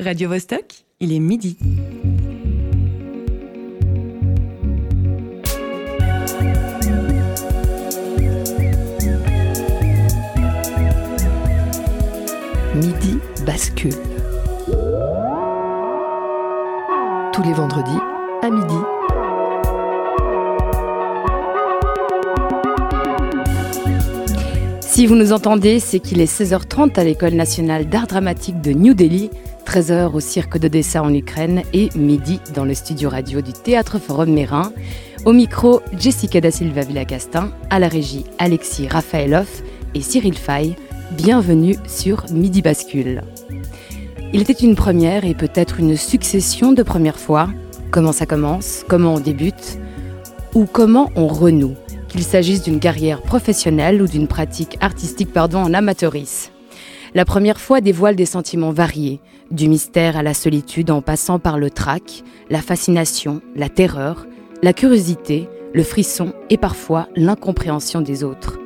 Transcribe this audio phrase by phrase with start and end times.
[0.00, 1.56] Radio Vostok, il est midi.
[12.76, 13.90] Midi bascule.
[17.32, 17.90] Tous les vendredis
[18.42, 18.74] à midi.
[24.80, 28.94] Si vous nous entendez, c'est qu'il est 16h30 à l'École nationale d'art dramatique de New
[28.94, 29.30] Delhi,
[29.68, 34.32] 13h au Cirque d'Odessa en Ukraine et midi dans le studio radio du Théâtre Forum
[34.32, 34.72] Mérin.
[35.26, 39.62] Au micro, Jessica da Silva Villacastin, à la régie Alexis Raphaëloff
[39.94, 40.74] et Cyril Fay.
[41.10, 43.20] Bienvenue sur Midi Bascule.
[44.32, 47.50] Il était une première et peut-être une succession de premières fois.
[47.90, 48.86] Comment ça commence?
[48.88, 49.78] Comment on débute?
[50.54, 51.74] Ou comment on renoue?
[52.08, 56.52] Qu'il s'agisse d'une carrière professionnelle ou d'une pratique artistique pardon, en amateurisme.
[57.18, 59.18] La première fois dévoile des sentiments variés,
[59.50, 64.28] du mystère à la solitude en passant par le trac, la fascination, la terreur,
[64.62, 68.60] la curiosité, le frisson et parfois l'incompréhension des autres.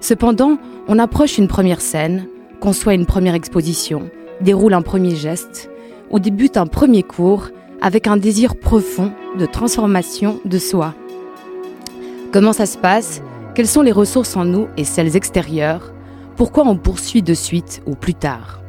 [0.00, 0.56] Cependant,
[0.88, 2.28] on approche une première scène,
[2.60, 4.08] conçoit une première exposition,
[4.40, 5.70] déroule un premier geste
[6.10, 7.50] ou débute un premier cours
[7.82, 10.94] avec un désir profond de transformation de soi.
[12.32, 13.20] Comment ça se passe?
[13.54, 15.92] Quelles sont les ressources en nous et celles extérieures?
[16.38, 18.62] Pourquoi on poursuit de suite ou plus tard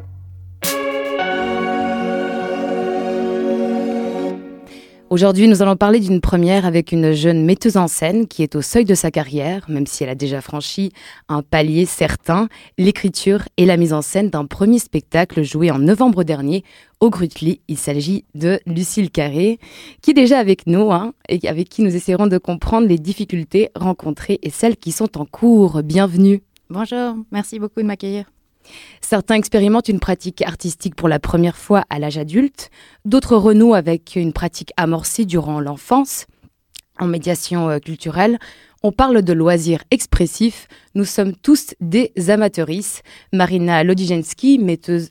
[5.11, 8.63] Aujourd'hui, nous allons parler d'une première avec une jeune metteuse en scène qui est au
[8.63, 10.91] seuil de sa carrière, même si elle a déjà franchi
[11.27, 12.47] un palier certain,
[12.79, 16.63] l'écriture et la mise en scène d'un premier spectacle joué en novembre dernier
[16.99, 17.61] au Grutli.
[17.67, 19.59] Il s'agit de Lucille Carré,
[20.01, 23.69] qui est déjà avec nous hein, et avec qui nous essaierons de comprendre les difficultés
[23.75, 25.83] rencontrées et celles qui sont en cours.
[25.83, 26.41] Bienvenue.
[26.71, 28.25] Bonjour, merci beaucoup de m'accueillir.
[29.01, 32.69] Certains expérimentent une pratique artistique pour la première fois à l'âge adulte,
[33.05, 36.27] d'autres renouent avec une pratique amorcée durant l'enfance.
[36.99, 38.37] En médiation euh, culturelle,
[38.83, 40.67] on parle de loisirs expressifs.
[40.93, 43.01] Nous sommes tous des amateuristes.
[43.33, 44.61] Marina Lodijensky,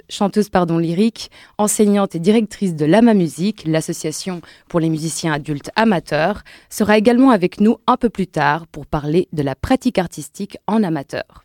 [0.09, 6.43] chanteuse pardon, lyrique, enseignante et directrice de l'AMA Musique, l'association pour les musiciens adultes amateurs,
[6.71, 10.85] sera également avec nous un peu plus tard pour parler de la pratique artistique en
[10.85, 11.43] amateur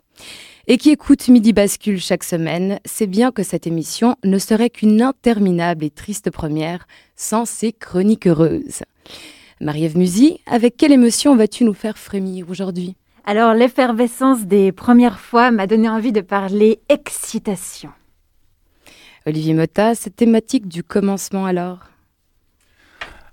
[0.67, 5.01] et qui écoute Midi Bascule chaque semaine, c'est bien que cette émission ne serait qu'une
[5.01, 8.83] interminable et triste première sans ses chroniques heureuses.
[9.59, 12.95] Marie-Ève Musy, avec quelle émotion vas-tu nous faire frémir aujourd'hui?
[13.25, 17.89] Alors, l'effervescence des premières fois m'a donné envie de parler excitation.
[19.25, 21.92] Olivier Motta, cette thématique du commencement alors?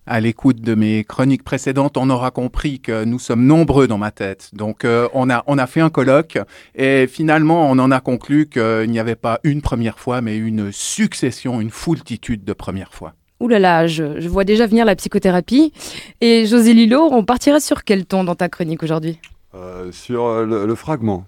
[0.06, 4.10] À l'écoute de mes chroniques précédentes, on aura compris que nous sommes nombreux dans ma
[4.10, 4.50] tête.
[4.52, 6.38] Donc, euh, on, a, on a fait un colloque
[6.74, 10.72] et finalement, on en a conclu qu'il n'y avait pas une première fois, mais une
[10.72, 13.14] succession, une foultitude de premières fois.
[13.40, 15.72] Ouh là là, je, je vois déjà venir la psychothérapie.
[16.20, 19.18] Et José Lilo, on partirait sur quel ton dans ta chronique aujourd'hui?
[19.54, 21.24] Euh, Sur euh, le, le, fragment.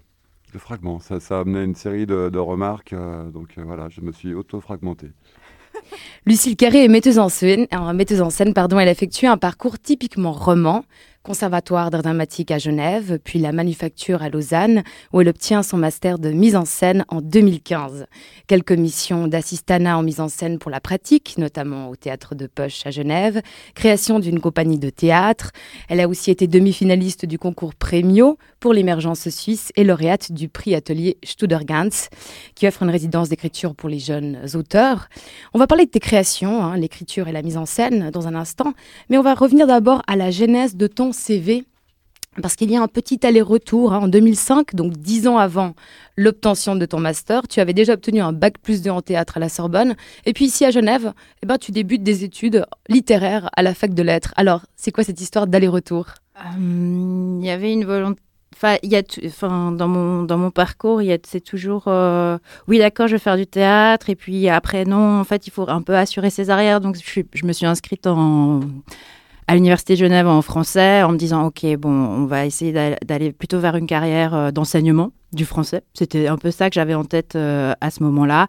[0.52, 2.92] Le fragment, ça, ça a amené une série de, de remarques.
[2.92, 5.08] Euh, donc euh, voilà, je me suis auto-fragmenté.
[6.26, 8.30] Lucille Carré est metteuse en scène, euh, metteuse en
[8.80, 10.84] elle a effectué un parcours typiquement roman,
[11.22, 16.18] conservatoire d'art dramatique à Genève, puis la manufacture à Lausanne, où elle obtient son master
[16.18, 18.06] de mise en scène en 2015.
[18.48, 22.86] Quelques missions d'assistanat en mise en scène pour la pratique, notamment au théâtre de Poche
[22.86, 23.40] à Genève,
[23.74, 25.52] création d'une compagnie de théâtre.
[25.88, 30.74] Elle a aussi été demi-finaliste du concours Premio pour l'émergence suisse et lauréate du prix
[30.74, 32.08] atelier Studergans,
[32.54, 35.08] qui offre une résidence d'écriture pour les jeunes auteurs.
[35.54, 38.34] On va parler de tes créations, hein, l'écriture et la mise en scène dans un
[38.34, 38.72] instant,
[39.08, 41.64] mais on va revenir d'abord à la genèse de ton CV
[42.40, 43.92] parce qu'il y a un petit aller-retour.
[43.92, 44.04] Hein.
[44.04, 45.74] En 2005, donc dix ans avant
[46.16, 49.40] l'obtention de ton master, tu avais déjà obtenu un bac plus 2 en théâtre à
[49.40, 49.96] la Sorbonne.
[50.24, 51.12] Et puis ici à Genève,
[51.42, 54.32] eh ben, tu débutes des études littéraires à la fac de lettres.
[54.36, 56.06] Alors, c'est quoi cette histoire d'aller-retour?
[56.56, 58.20] Il euh, y avait une volonté.
[58.54, 61.84] Enfin, il y a enfin, dans mon dans mon parcours, il y a c'est toujours
[61.86, 62.36] euh,
[62.68, 65.68] oui d'accord, je vais faire du théâtre et puis après non, en fait, il faut
[65.68, 66.80] un peu assurer ses arrières.
[66.80, 68.60] Donc je, je me suis inscrite en
[69.48, 73.32] à l'université de Genève en français en me disant ok bon on va essayer d'aller
[73.32, 75.82] plutôt vers une carrière d'enseignement du français.
[75.94, 78.46] C'était un peu ça que j'avais en tête euh, à ce moment-là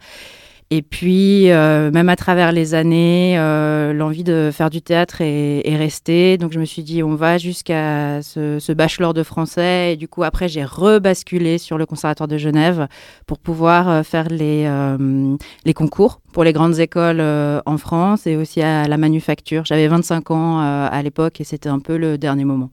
[0.78, 5.62] et puis euh, même à travers les années euh, l'envie de faire du théâtre est,
[5.68, 9.96] est, restée donc je me suis dit on va jusqu'à ce, bachelor de français et
[9.98, 12.88] du coup après j'ai rebasculé sur le conservatoire de Genève
[13.28, 18.88] pour pouvoir faire les concours pour les grandes écoles euh, en France et aussi à
[18.88, 19.64] la manufacture.
[19.64, 22.70] J'avais 25 ans euh, à l'époque et c'était un peu le dernier moment.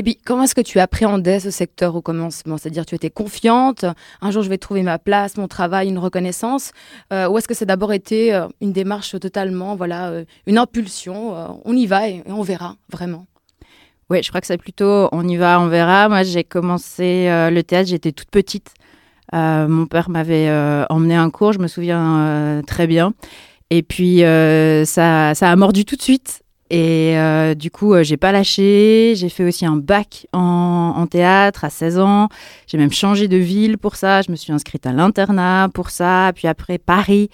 [0.00, 2.56] Et puis, comment est-ce que tu appréhendais ce secteur au commencement?
[2.56, 3.84] C'est-à-dire, tu étais confiante,
[4.20, 6.70] un jour je vais trouver ma place, mon travail, une reconnaissance
[7.12, 11.34] euh, Ou est-ce que c'est d'abord été euh, une démarche totalement, voilà, euh, une impulsion
[11.64, 13.26] On y va et, on verra, vraiment?
[14.08, 16.08] Oui, je crois que c'est plutôt on y va, on verra.
[16.08, 18.74] Moi, j'ai commencé le théâtre, j'étais toute petite.
[19.32, 20.48] mon père m'avait
[20.90, 23.14] emmené un cours, je me souviens très bien.
[23.70, 26.42] Et puis, ça, ça a mordu tout de suite.
[26.70, 29.14] Et euh, du coup, euh, j'ai pas lâché.
[29.16, 32.28] J'ai fait aussi un bac en, en théâtre à 16 ans.
[32.66, 34.22] J'ai même changé de ville pour ça.
[34.22, 36.32] Je me suis inscrite à l'internat pour ça.
[36.34, 37.30] Puis après, Paris.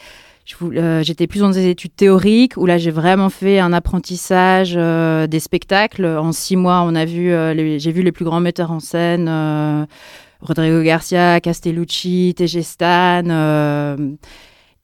[0.63, 5.27] Euh, j'étais plus dans des études théoriques où là, j'ai vraiment fait un apprentissage euh,
[5.27, 6.05] des spectacles.
[6.05, 7.31] En six mois, on a vu,
[7.79, 9.87] j'ai vu les plus grands metteurs en scène.
[10.43, 13.25] Rodrigo Garcia, Castellucci, Tegestan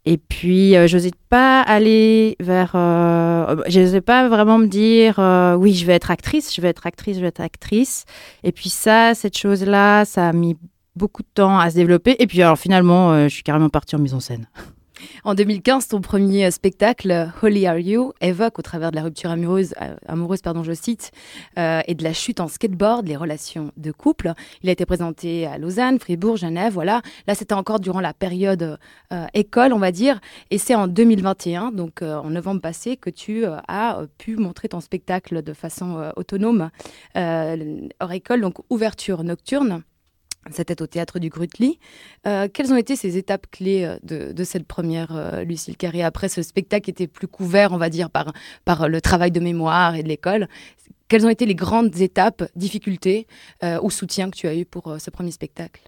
[0.06, 2.72] et puis, euh, je n'osais pas aller vers.
[2.74, 6.68] Euh, je n'osais pas vraiment me dire euh, oui, je vais être actrice, je vais
[6.68, 8.04] être actrice, je vais être actrice.
[8.42, 10.56] Et puis, ça, cette chose-là, ça a mis
[10.96, 12.16] beaucoup de temps à se développer.
[12.18, 14.48] Et puis, alors, finalement, je suis carrément partie en mise en scène.
[15.24, 19.74] En 2015, ton premier spectacle, Holy Are You, évoque au travers de la rupture amoureuse,
[19.80, 21.10] euh, amoureuse pardon, je cite,
[21.58, 24.32] euh, et de la chute en skateboard, les relations de couple.
[24.62, 27.02] Il a été présenté à Lausanne, Fribourg, Genève, voilà.
[27.26, 28.78] Là, c'était encore durant la période
[29.12, 30.20] euh, école, on va dire.
[30.50, 35.42] Et c'est en 2021, donc en novembre passé, que tu as pu montrer ton spectacle
[35.42, 36.70] de façon autonome
[37.14, 39.82] hors école, donc ouverture nocturne.
[40.52, 41.78] C'était au théâtre du Grutli.
[42.26, 46.28] Euh, quelles ont été ces étapes clés euh, de, cette première euh, Lucille Carré Après,
[46.28, 48.32] ce spectacle était plus couvert, on va dire, par,
[48.88, 50.48] le travail de mémoire et de l'école?
[51.08, 53.26] Quelles ont été les grandes étapes, difficultés
[53.82, 55.82] ou soutien que tu as eu pour ce premier spectacle?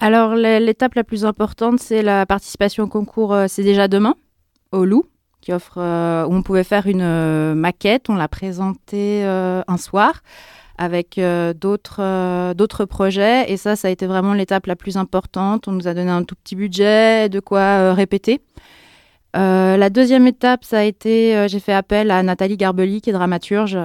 [0.00, 4.16] Alors, l'étape la plus importante, c'est la participation au concours C'est déjà demain,
[4.72, 5.04] au Loup,
[5.40, 8.10] qui offre, où on pouvait faire une maquette.
[8.10, 10.20] On l'a présentée un soir
[10.78, 13.50] avec euh, d'autres euh, d'autres projets.
[13.50, 15.68] Et ça, ça a été vraiment l'étape la plus importante.
[15.68, 18.40] On nous a donné un tout petit budget, de quoi euh, répéter.
[19.34, 23.78] la deuxième étape, ça a été, j'ai fait appel à Nathalie Garbeli, qui est dramaturge,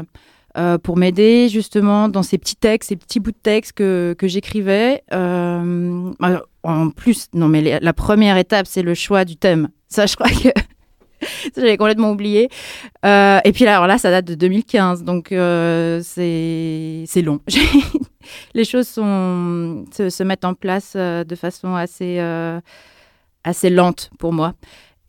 [0.84, 5.04] pour m'aider justement dans ces petits textes, ces petits bouts de texte que, que j'écrivais.
[5.12, 9.70] en plus, non mais la première étape, c'est le choix du thème.
[9.88, 10.50] Ça, je crois que
[11.56, 12.50] J'avais complètement oublié.
[13.06, 17.39] Euh, et puis là, alors là, ça date de 2015, donc euh, c'est long.
[18.54, 22.19] Les choses sont, se, mettent en place euh, de façon assez,
[23.44, 24.54] assez lente pour moi.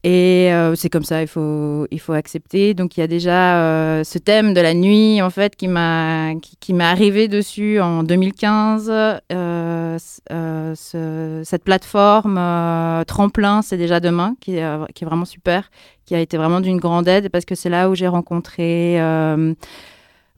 [0.02, 2.72] Et euh, c'est comme ça, il faut, il faut accepter.
[2.72, 6.34] Donc il y a déjà euh, ce thème de la nuit, en fait, qui m'a
[6.40, 8.90] qui, qui arrivé dessus en 2015.
[8.90, 15.70] Euh, ce, cette plateforme Tremplin, c'est déjà demain, qui est, qui est vraiment super,
[16.06, 18.98] qui a été vraiment d'une grande aide parce que c'est là où j'ai rencontré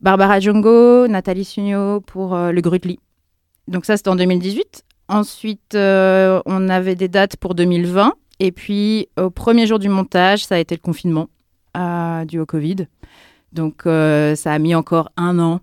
[0.00, 2.99] Barbara Djongo, Nathalie Sugno pour le Grutli.
[3.69, 4.82] Donc ça, c'était en 2018.
[5.08, 8.15] Ensuite, on avait des dates pour 2020.
[8.43, 11.29] Et puis, au premier jour du montage, ça a été le confinement
[11.77, 12.89] euh, dû au Covid.
[13.53, 15.61] Donc, euh, ça a mis encore un an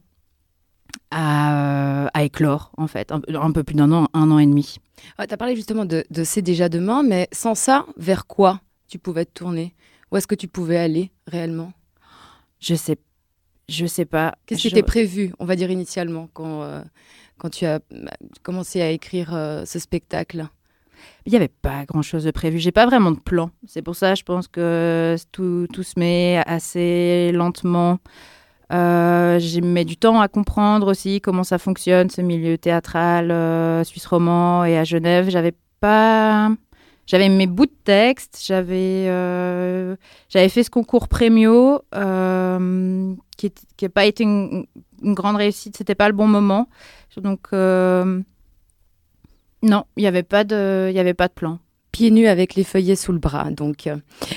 [1.12, 3.12] à, éclore, en fait.
[3.12, 4.78] Un, peu plus d'un an, un an et demi.
[5.18, 9.26] tu as parlé justement de, C'est déjà demain, mais sans ça, vers quoi tu pouvais
[9.26, 9.76] te tourner?
[10.10, 11.74] Où est-ce que tu pouvais aller réellement?
[12.62, 12.98] Je sais
[13.68, 14.36] je sais pas.
[14.46, 16.82] Qu'est-ce qui était prévu, on va dire initialement, quand, euh,
[17.38, 19.32] quand tu as bah, commencé à écrire
[19.66, 20.48] ce spectacle?
[21.26, 22.60] Il n'y avait pas grand-chose de prévu.
[22.60, 23.52] J'ai pas vraiment de plan.
[23.68, 28.00] C'est pour ça, je pense que tout, tout se met assez lentement.
[28.72, 33.84] Euh, j'ai mis du temps à comprendre aussi comment ça fonctionne, ce milieu théâtral euh,
[33.84, 35.30] suisse roman et à Genève.
[35.30, 36.52] J'avais pas.
[37.08, 39.96] J'avais mes bouts de texte, j'avais euh,
[40.30, 44.68] fait ce concours Premio euh, qui n'a pas été une,
[45.02, 46.70] une grande réussite, c'était pas le bon moment.
[47.18, 47.50] Donc
[49.62, 51.60] non, il n'y avait, pas de, y avait pas de plan.
[51.92, 53.90] Pieds nus avec les feuillets sous le bras, donc.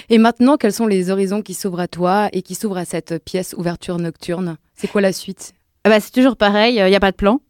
[0.09, 3.23] Et maintenant, quels sont les horizons qui s'ouvrent à toi et qui s'ouvrent à cette
[3.25, 4.57] pièce ouverture nocturne?
[4.75, 5.53] C'est quoi la suite?
[5.85, 7.41] Ah bah, C'est toujours pareil, il n'y a pas de plan.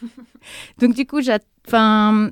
[0.78, 1.20] donc du coup,
[1.66, 2.30] enfin,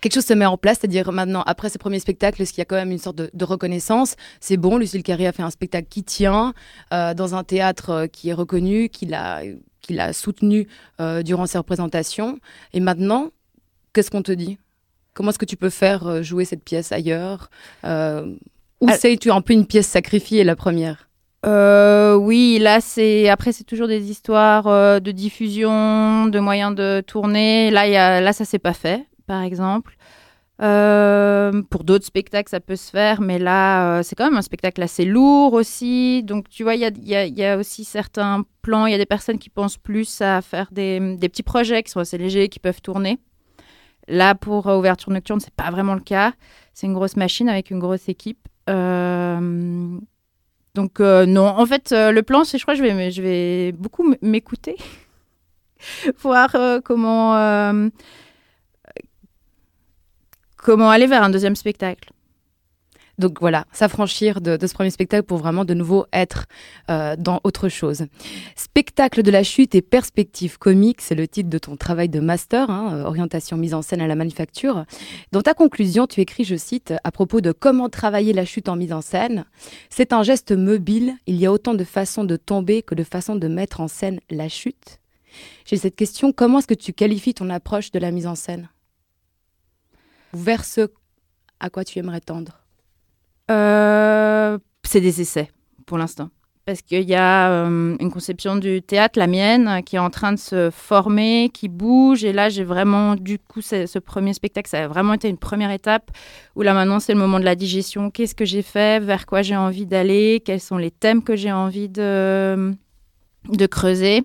[0.00, 2.62] quelque chose se met en place, c'est-à-dire maintenant, après ce premier spectacle, est-ce qu'il y
[2.62, 4.16] a quand même une sorte de, reconnaissance?
[4.40, 6.54] C'est bon, Lucille Carré a fait un spectacle qui tient,
[6.92, 9.42] euh, dans un théâtre euh, qui est reconnu, qui l'a,
[9.80, 10.68] qui l'a soutenu
[11.00, 12.38] euh, durant ses représentations.
[12.72, 13.30] Et maintenant,
[13.92, 14.58] Qu'est-ce qu'on te dit?
[15.14, 17.50] Comment est-ce que tu peux faire euh, jouer cette pièce ailleurs?
[17.84, 18.34] Euh,
[18.80, 21.08] Ou c'est-tu un peu une pièce sacrifiée, la première?
[21.44, 27.70] Euh, oui, là c'est après c'est toujours des histoires de diffusion, de moyens de tourner.
[27.70, 29.96] Là y a, là ça s'est pas fait, par exemple.
[30.62, 34.42] Euh, pour d'autres spectacles, ça peut se faire, mais là, euh, c'est quand même un
[34.42, 36.22] spectacle assez lourd aussi.
[36.22, 38.86] Donc, tu vois, il y a, aussi certains plans.
[38.86, 41.90] Il y a des personnes qui pensent plus à faire des, des, petits projets qui
[41.90, 43.18] sont assez légers, qui peuvent tourner.
[44.12, 46.34] Là, pour euh, Ouverture Nocturne, c'est pas vraiment le cas.
[46.74, 48.46] C'est une grosse machine avec une grosse équipe.
[48.68, 49.98] Euh,
[50.74, 51.46] donc, euh, non.
[51.46, 54.76] En fait, le plan, c'est, je crois, je vais, je vais beaucoup m'écouter,
[56.18, 57.32] voir comment
[60.90, 62.10] aller vers un deuxième spectacle.
[63.22, 66.46] Donc voilà, s'affranchir de, ce premier spectacle pour vraiment de nouveau être
[66.90, 68.06] euh, dans autre chose.
[68.56, 72.68] Spectacle de la chute et perspective comique, c'est le titre de ton travail de master,
[72.68, 74.86] hein, euh, orientation mise en scène à la manufacture.
[75.30, 78.74] Dans ta conclusion, tu écris, je cite, à propos de comment travailler la chute en
[78.74, 79.44] mise en scène,
[79.88, 83.36] c'est un geste mobile, il y a autant de façons de tomber que de façons
[83.36, 84.98] de mettre en scène la chute.
[85.64, 88.68] J'ai cette question, comment est-ce que tu qualifies ton approche de la mise en scène?
[90.32, 90.90] Vers ce
[91.60, 92.61] à quoi tu aimerais tendre
[94.84, 95.50] C'est des essais
[95.86, 96.28] pour l'instant.
[96.64, 100.32] Parce qu'il y a euh, une conception du théâtre, la mienne, qui est en train
[100.32, 102.22] de se former, qui bouge.
[102.22, 105.72] Et là, j'ai vraiment, du coup, ce premier spectacle, ça a vraiment été une première
[105.72, 106.12] étape
[106.54, 108.12] où là, maintenant, c'est le moment de la digestion.
[108.12, 109.02] Qu'est-ce que j'ai fait?
[109.02, 110.40] Vers quoi j'ai envie d'aller?
[110.44, 112.72] Quels sont les thèmes que j'ai envie de,
[113.48, 114.22] de creuser?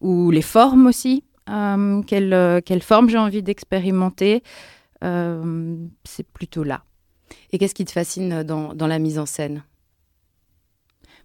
[0.00, 1.22] Ou les formes aussi.
[1.50, 4.42] Euh, quelle, quelle forme j'ai envie d'expérimenter?
[5.04, 6.82] Euh, c'est plutôt là.
[7.52, 9.62] Et qu'est-ce qui te fascine dans, dans la mise en scène?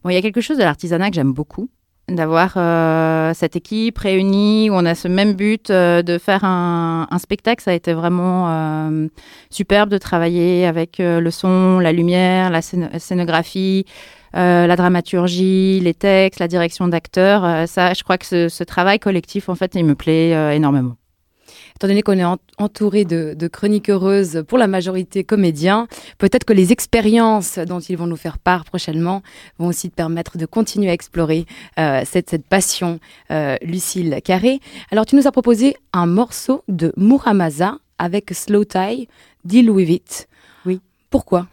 [0.03, 1.69] Bon, il y a quelque chose de l'artisanat que j'aime beaucoup
[2.09, 7.07] d'avoir euh, cette équipe réunie où on a ce même but euh, de faire un,
[7.17, 7.63] spectacle.
[7.63, 9.07] Ça a été vraiment euh,
[9.49, 13.85] superbe de travailler avec euh, le son, la lumière, la scénographie,
[14.35, 17.67] euh, la dramaturgie, les textes, la direction d'acteurs.
[17.67, 20.95] ça, je crois que ce, ce, travail collectif, en fait, il me plaît énormément
[21.83, 25.87] étant donné qu'on est entouré de, de, chroniques heureuses pour la majorité comédiens,
[26.17, 29.21] peut-être que les expériences dont ils vont nous faire part prochainement
[29.59, 31.45] vont aussi te permettre de continuer à explorer
[31.79, 32.99] euh, cette, cette, passion,
[33.31, 34.59] euh, Lucille Carré.
[34.91, 39.09] Alors, tu nous as proposé un morceau de Muramasa avec Slow Tie,
[39.43, 40.27] Deal With It.
[40.65, 40.79] Oui.
[41.09, 41.47] Pourquoi?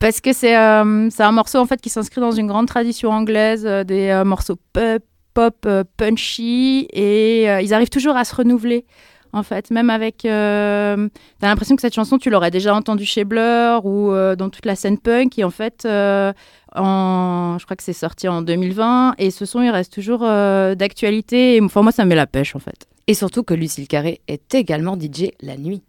[0.00, 3.66] Parce que c'est euh, un morceau en fait qui s'inscrit dans une grande tradition anglaise,
[3.66, 5.02] euh, des euh, morceaux pop,
[5.34, 8.84] pop punchy, et ils arrivent toujours à se renouveler
[9.32, 9.70] en fait.
[9.70, 10.24] Même avec.
[10.24, 11.08] Euh,
[11.38, 14.66] T'as l'impression que cette chanson, tu l'aurais déjà entendue chez Blur ou euh, dans toute
[14.66, 15.38] la scène punk.
[15.38, 16.32] Et en fait, euh,
[16.74, 19.14] en, je crois que c'est sorti en 2020.
[19.18, 21.56] Et ce son, il reste toujours euh, d'actualité.
[21.56, 22.86] Et enfin, moi, ça me met la pêche, en fait.
[23.06, 25.82] Et surtout que Lucille Carré est également DJ la nuit.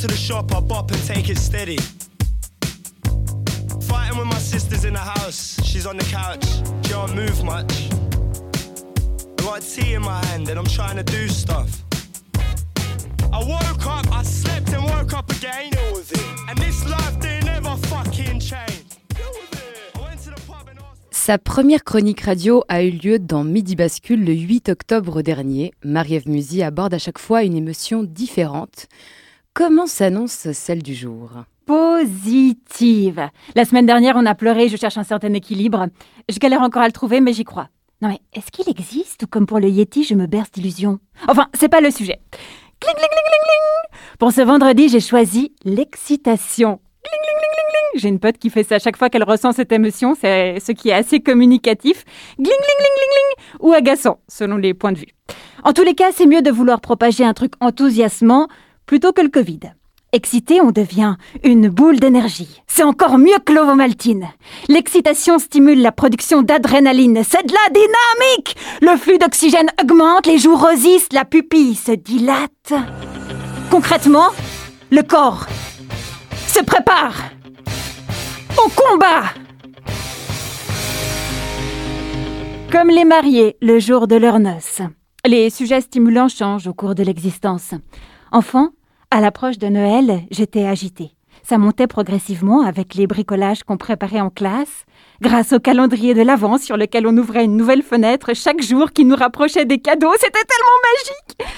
[0.00, 1.78] to the shop, I bop and take it steady.
[3.90, 5.58] Fighting with my sisters in the house.
[5.64, 6.44] She's on the couch.
[6.84, 7.72] She don't move much.
[9.38, 11.68] I got tea in my hand and I'm trying to do stuff.
[13.32, 15.72] I woke up, I slept and woke up again.
[16.48, 18.86] And this life they never fucking change.
[21.10, 25.72] Sa première chronique radio a eu lieu dans Midi Bascule le 8 octobre dernier.
[25.84, 28.86] Marie-Ève Musy aborde à chaque fois une émotion différente.
[29.52, 31.30] Comment s'annonce celle du jour?
[31.70, 33.28] Positive.
[33.54, 35.86] La semaine dernière, on a pleuré, je cherche un certain équilibre.
[36.28, 37.68] Je galère encore à le trouver, mais j'y crois.
[38.02, 40.98] Non mais, est-ce qu'il existe ou comme pour le Yeti, je me berce d'illusions?
[41.28, 42.18] Enfin, c'est pas le sujet.
[42.80, 44.00] Cling, cling, cling, cling, cling.
[44.18, 46.80] Pour ce vendredi, j'ai choisi l'excitation.
[47.04, 49.70] Cling, cling, cling, cling, J'ai une pote qui fait ça chaque fois qu'elle ressent cette
[49.70, 52.04] émotion, c'est ce qui est assez communicatif.
[52.40, 52.50] Gling,
[53.60, 55.14] ou agaçant, selon les points de vue.
[55.62, 58.48] En tous les cas, c'est mieux de vouloir propager un truc enthousiasmant
[58.86, 59.60] plutôt que le Covid.
[60.12, 61.14] Excité, on devient
[61.44, 62.62] une boule d'énergie.
[62.66, 64.26] C'est encore mieux que l'ovomaltine.
[64.68, 67.22] L'excitation stimule la production d'adrénaline.
[67.22, 72.72] C'est de la dynamique Le flux d'oxygène augmente, les joues rosissent, la pupille se dilate.
[73.70, 74.30] Concrètement,
[74.90, 75.46] le corps
[76.48, 77.14] se prépare
[78.56, 79.26] au combat
[82.72, 84.82] Comme les mariés le jour de leur noces.
[85.24, 87.74] Les sujets stimulants changent au cours de l'existence.
[88.32, 88.70] Enfant,
[89.10, 91.12] à l'approche de Noël, j'étais agitée.
[91.42, 94.84] Ça montait progressivement avec les bricolages qu'on préparait en classe,
[95.20, 99.04] grâce au calendrier de l'Avent sur lequel on ouvrait une nouvelle fenêtre chaque jour qui
[99.04, 100.12] nous rapprochait des cadeaux.
[100.18, 101.52] C'était tellement magique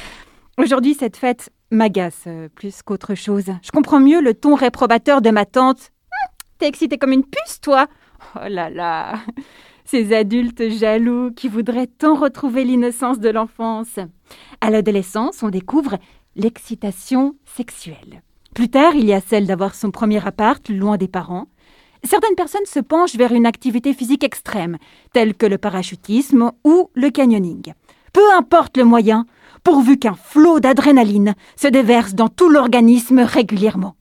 [0.59, 3.47] Aujourd'hui, cette fête m'agace euh, plus qu'autre chose.
[3.63, 5.91] Je comprends mieux le ton réprobateur de ma tante.
[6.13, 6.29] Hum,
[6.59, 7.87] t'es excitée comme une puce, toi?
[8.37, 9.15] Oh là là
[9.85, 13.99] Ces adultes jaloux qui voudraient tant retrouver l'innocence de l'enfance.
[14.61, 15.99] À l'adolescence, on découvre
[16.37, 18.23] l'excitation sexuelle.
[18.55, 21.47] Plus tard, il y a celle d'avoir son premier appart loin des parents,
[22.05, 24.79] certaines personnes se penchent vers une activité physique extrême,
[25.13, 27.73] telle que le parachutisme ou le canyoning.
[28.13, 29.27] Peu importe le moyen,
[29.65, 33.97] pourvu qu'un flot d'adrénaline se déverse dans tout l'organisme régulièrement.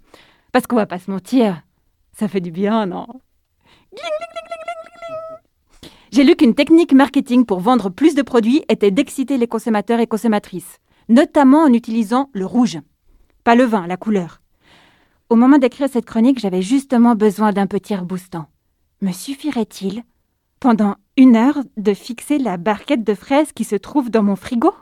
[0.51, 1.61] Parce qu'on va pas se mentir,
[2.17, 3.07] ça fait du bien, non?
[6.11, 10.07] J'ai lu qu'une technique marketing pour vendre plus de produits était d'exciter les consommateurs et
[10.07, 10.79] consommatrices,
[11.11, 12.79] notamment en utilisant le rouge.
[13.43, 14.41] Pas le vin, la couleur.
[15.29, 18.47] Au moment d'écrire cette chronique, j'avais justement besoin d'un petit reboostant.
[19.01, 20.03] Me suffirait-il,
[20.59, 24.73] pendant une heure, de fixer la barquette de fraises qui se trouve dans mon frigo?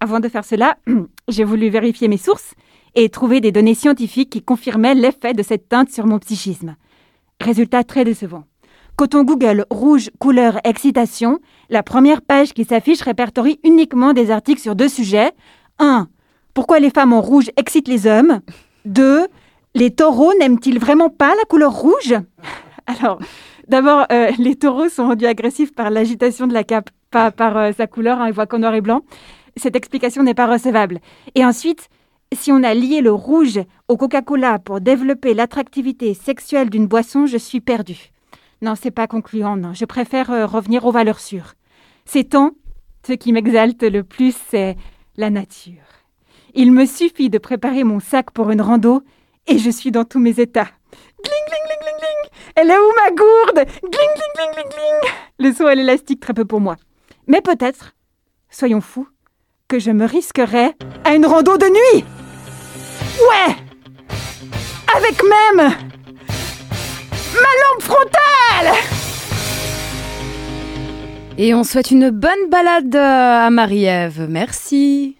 [0.00, 0.76] Avant de faire cela,
[1.28, 2.54] j'ai voulu vérifier mes sources
[2.94, 6.76] et trouver des données scientifiques qui confirmaient l'effet de cette teinte sur mon psychisme.
[7.40, 8.44] Résultat très décevant.
[8.96, 14.60] Quand on Google rouge, couleur, excitation, la première page qui s'affiche répertorie uniquement des articles
[14.60, 15.32] sur deux sujets.
[15.78, 16.08] 1.
[16.54, 18.40] Pourquoi les femmes en rouge excitent les hommes?
[18.84, 19.26] 2.
[19.74, 22.14] Les taureaux n'aiment-ils vraiment pas la couleur rouge?
[22.86, 23.18] Alors,
[23.66, 27.72] d'abord, euh, les taureaux sont rendus agressifs par l'agitation de la cape, pas par euh,
[27.76, 29.02] sa couleur, hein, ils voient qu'en noir et blanc
[29.56, 31.00] cette explication n'est pas recevable.
[31.34, 31.88] Et ensuite,
[32.32, 37.36] si on a lié le rouge au Coca-Cola pour développer l'attractivité sexuelle d'une boisson, je
[37.36, 38.10] suis perdue.
[38.64, 39.74] Non, c'est pas concluant, non.
[39.74, 41.52] Je préfère euh, revenir aux valeurs sûres.
[42.06, 42.52] Ces temps,
[43.06, 44.78] ce qui m'exalte le plus, c'est
[45.18, 45.84] la nature.
[46.54, 49.02] Il me suffit de préparer mon sac pour une rando
[49.46, 50.70] et je suis dans tous mes états.
[51.22, 52.30] Gling, gling, gling, gling, gling.
[52.56, 53.68] Elle est où ma gourde?
[53.82, 55.12] Gling, gling, gling, gling, gling.
[55.40, 56.76] Le saut à l'élastique, très peu pour moi.
[57.26, 57.94] Mais peut-être,
[58.48, 59.08] soyons fous,
[59.68, 60.72] que je me risquerais
[61.04, 62.04] à une rando de nuit
[63.28, 63.56] Ouais
[64.96, 65.93] Avec même
[67.34, 68.74] ma lampe frontale
[71.38, 74.26] Et on souhaite une bonne balade à Marie-Ève.
[74.28, 75.16] Merci.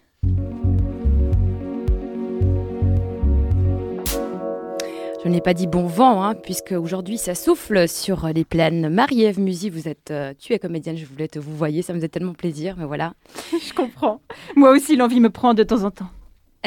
[5.24, 8.90] Je n'ai pas dit bon vent, hein, puisque aujourd'hui ça souffle sur les plaines.
[8.90, 11.98] Marie-Ève Musy, vous êtes, euh, tu es comédienne, je voulais te vous voyez, ça me
[11.98, 13.14] faisait tellement plaisir, mais voilà.
[13.52, 14.20] Je comprends.
[14.54, 16.10] Moi aussi, l'envie me prend de temps en temps.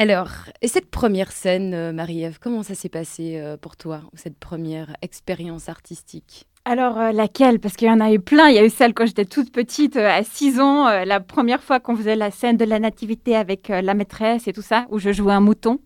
[0.00, 0.28] Alors,
[0.62, 4.94] et cette première scène, euh, Marie-Ève, comment ça s'est passé euh, pour toi, cette première
[5.02, 6.46] expérience artistique?
[6.64, 7.58] Alors, euh, laquelle?
[7.58, 8.46] Parce qu'il y en a eu plein.
[8.46, 11.80] Il y a eu celle quand j'étais toute petite, à 6 ans, la première fois
[11.80, 15.12] qu'on faisait la scène de la nativité avec la maîtresse et tout ça, où je
[15.12, 15.80] jouais un mouton.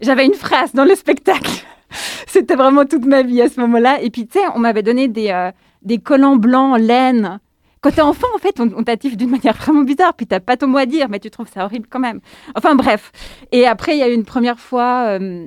[0.00, 1.66] J'avais une phrase dans le spectacle.
[2.26, 4.00] C'était vraiment toute ma vie à ce moment-là.
[4.00, 5.50] Et puis, tu sais, on m'avait donné des,
[5.82, 7.40] des collants blancs en laine.
[7.80, 8.82] Quand t'es enfant, en fait, on, on
[9.16, 10.14] d'une manière vraiment bizarre.
[10.14, 12.20] Puis t'as pas ton mot à dire, mais tu trouves ça horrible quand même.
[12.54, 13.12] Enfin, bref.
[13.52, 15.46] Et après, il y a eu une première fois euh,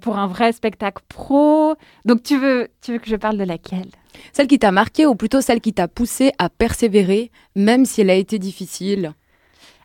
[0.00, 1.74] pour un vrai spectacle pro.
[2.04, 3.90] Donc, tu veux, tu veux que je parle de laquelle?
[4.32, 8.10] Celle qui t'a marqué ou plutôt celle qui t'a poussé à persévérer, même si elle
[8.10, 9.14] a été difficile?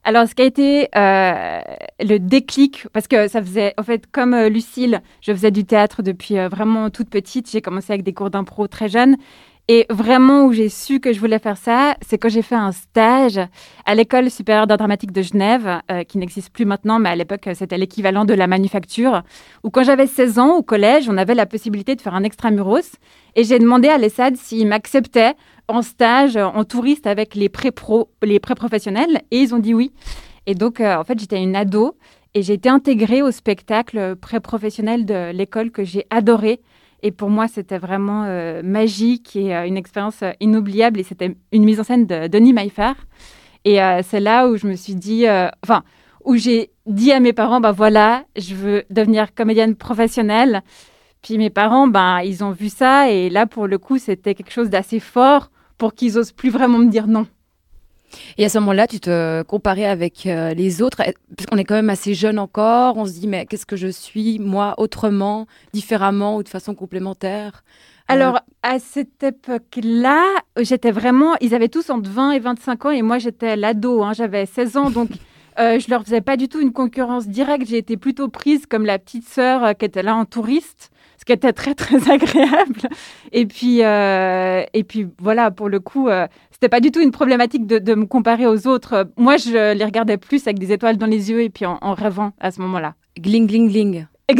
[0.07, 1.61] Alors, ce qui a été euh,
[1.99, 6.03] le déclic, parce que ça faisait, en fait, comme euh, Lucille, je faisais du théâtre
[6.03, 7.49] depuis euh, vraiment toute petite.
[7.49, 9.17] J'ai commencé avec des cours d'impro très jeune.
[9.67, 12.71] Et vraiment où j'ai su que je voulais faire ça, c'est quand j'ai fait un
[12.71, 13.39] stage
[13.85, 17.47] à l'école supérieure d'art dramatique de Genève, euh, qui n'existe plus maintenant, mais à l'époque,
[17.47, 19.23] euh, c'était l'équivalent de la manufacture,
[19.63, 22.95] où quand j'avais 16 ans au collège, on avait la possibilité de faire un extramuros.
[23.35, 25.33] Et j'ai demandé à l'ESSAD s'ils m'acceptaient
[25.67, 29.91] en stage, en touriste avec les pré-pro, les pré-professionnels, et ils ont dit oui.
[30.45, 31.97] Et donc, euh, en fait, j'étais une ado
[32.35, 36.61] et j'ai été intégrée au spectacle pré-professionnel de l'école que j'ai adoré.
[37.03, 40.99] Et pour moi, c'était vraiment euh, magique et euh, une expérience euh, inoubliable.
[40.99, 42.93] Et c'était une mise en scène de Denis Maillfer.
[43.63, 45.25] Et c'est là où je me suis dit,
[45.63, 45.81] enfin,
[46.23, 50.61] où j'ai dit à mes parents, bah voilà, je veux devenir comédienne professionnelle.
[51.23, 53.09] Puis mes parents, ben, ils ont vu ça.
[53.09, 56.77] Et là, pour le coup, c'était quelque chose d'assez fort pour qu'ils osent plus vraiment
[56.77, 57.25] me dire non.
[58.37, 61.75] Et à ce moment-là, tu te comparais avec euh, les autres, parce qu'on est quand
[61.75, 62.97] même assez jeune encore.
[62.97, 67.63] On se dit, mais qu'est-ce que je suis, moi, autrement, différemment ou de façon complémentaire?
[68.07, 70.23] Alors, à cette époque-là,
[70.59, 71.35] j'étais vraiment.
[71.41, 74.03] Ils avaient tous entre 20 et 25 ans et moi, j'étais l'ado.
[74.03, 74.89] hein, J'avais 16 ans.
[74.91, 75.09] Donc,
[75.59, 77.65] euh, je leur faisais pas du tout une concurrence directe.
[77.67, 81.25] J'ai été plutôt prise comme la petite sœur euh, qui était là en touriste, ce
[81.25, 82.89] qui était très, très agréable.
[83.31, 87.11] Et puis, euh, et puis voilà, pour le coup, euh, c'était pas du tout une
[87.11, 89.09] problématique de, de me comparer aux autres.
[89.17, 91.93] Moi, je les regardais plus avec des étoiles dans les yeux et puis en, en
[91.93, 92.95] rêvant à ce moment-là.
[93.19, 94.05] Gling, gling, gling.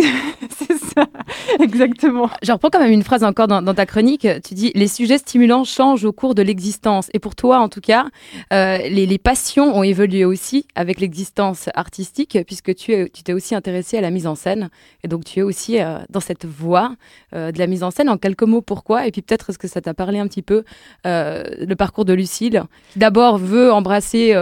[0.50, 0.85] C'est ça,
[1.60, 2.30] exactement.
[2.42, 4.28] Je reprends quand même une phrase encore dans, ta chronique.
[4.48, 7.10] Tu dis les sujets stimulants changent au cours de l'existence.
[7.14, 8.08] Et pour toi, en tout cas,
[8.54, 13.34] euh, les, les passions ont évolué aussi avec l'existence artistique, puisque tu es- tu t'es
[13.34, 14.70] aussi intéressé à la mise en scène.
[15.04, 16.96] Et donc, tu es aussi euh, dans cette voie
[17.34, 18.10] euh, de la mise en scène.
[18.10, 19.08] En quelques mots, pourquoi?
[19.08, 20.64] Et puis peut-être est-ce que ça t'a parlé un petit peu
[21.06, 22.64] euh, le parcours de Lucille,
[22.96, 24.34] d'abord veut embrasser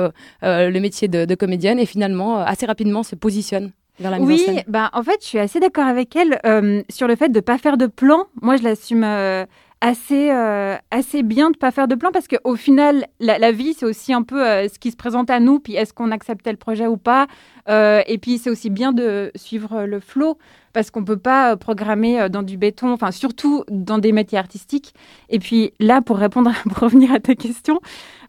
[0.42, 3.72] le métier de, de comédienne et finalement, assez rapidement, se positionne?
[4.00, 6.40] Vers la mise en Oui, scène bah, en fait, je suis assez d'accord avec elle
[6.46, 8.26] euh, sur le fait de ne pas faire de plan.
[8.42, 9.46] Moi, je l'assume euh,
[9.82, 13.52] assez, euh, assez bien de ne pas faire de plan parce qu'au final, la, la
[13.52, 16.52] vie, c'est aussi un peu ce qui se présente à nous, puis est-ce qu'on acceptait
[16.52, 17.28] le projet ou pas.
[17.68, 20.38] Et puis, c'est aussi bien de suivre le flow
[20.74, 24.94] parce qu'on ne peut pas programmer dans du béton, enfin, surtout dans des métiers artistiques.
[25.30, 27.80] Et puis, là, pour répondre, pour revenir à ta question,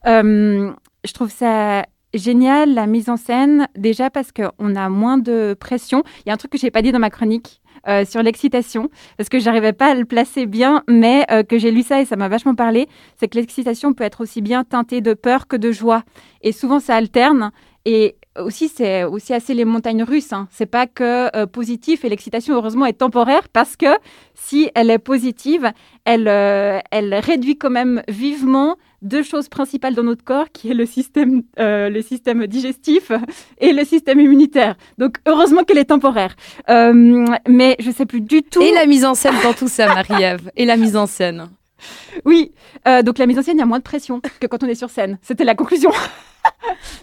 [0.04, 6.02] je trouve ça génial la mise en scène, déjà parce qu'on a moins de pression.
[6.24, 7.60] Il y a un truc que je n'ai pas dit dans ma chronique.
[7.86, 11.70] euh, sur l'excitation, parce que j'arrivais pas à le placer bien, mais euh, que j'ai
[11.70, 15.00] lu ça et ça m'a vachement parlé, c'est que l'excitation peut être aussi bien teintée
[15.00, 16.02] de peur que de joie.
[16.42, 17.50] Et souvent, ça alterne.
[17.84, 20.32] Et aussi, c'est aussi assez les montagnes russes.
[20.32, 20.48] Hein.
[20.50, 23.86] C'est pas que euh, positif et l'excitation, heureusement, est temporaire parce que
[24.34, 25.70] si elle est positive,
[26.04, 30.74] elle, euh, elle réduit quand même vivement deux choses principales dans notre corps, qui est
[30.74, 33.12] le système, euh, le système digestif
[33.58, 34.76] et le système immunitaire.
[34.96, 36.34] Donc, heureusement qu'elle est temporaire.
[36.68, 38.62] Mais je sais plus du tout.
[38.62, 40.50] Et la mise en scène dans tout ça, Marie-Ève.
[40.56, 41.48] Et la mise en scène.
[42.24, 42.52] Oui,
[42.86, 44.68] euh, donc la mise en scène, il y a moins de pression que quand on
[44.68, 45.18] est sur scène.
[45.22, 45.90] C'était la conclusion.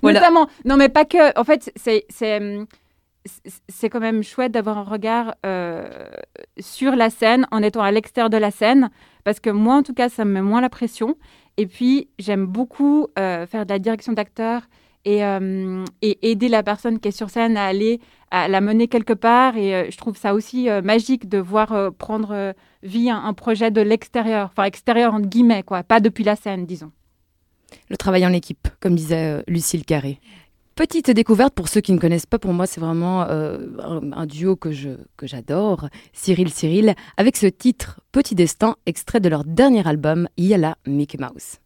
[0.03, 0.19] Voilà.
[0.19, 0.47] Notamment.
[0.65, 1.37] Non, mais pas que.
[1.39, 2.67] En fait, c'est c'est hum,
[3.91, 5.87] quand même chouette d'avoir un regard euh,
[6.59, 8.89] sur la scène en étant à l'extérieur de la scène,
[9.23, 11.17] parce que moi, en tout cas, ça me met moins la pression.
[11.57, 14.63] Et puis, j'aime beaucoup euh, faire de la direction d'acteur
[15.05, 17.99] et, euh, et aider la personne qui est sur scène à aller
[18.31, 19.57] à la mener quelque part.
[19.57, 24.63] Et je trouve ça aussi magique de voir prendre vie un, projet de l'extérieur, enfin
[24.63, 26.91] extérieur entre guillemets, quoi, pas depuis la scène, disons.
[27.89, 30.19] Le travail en équipe, comme disait euh, Lucille Carré.
[30.75, 33.59] Petite découverte pour ceux qui ne connaissent pas, pour moi c'est vraiment euh,
[34.13, 39.29] un, duo que je que j'adore, Cyril Cyril, avec ce titre Petit Destin, extrait de
[39.29, 41.59] leur dernier album Yalla Mickey Mouse.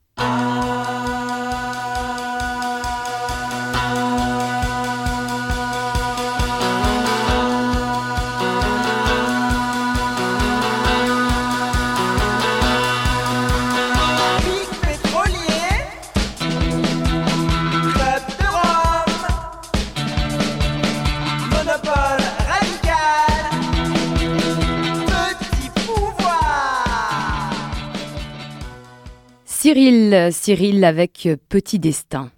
[29.76, 32.32] Cyril, Cyril avec Petit Destin.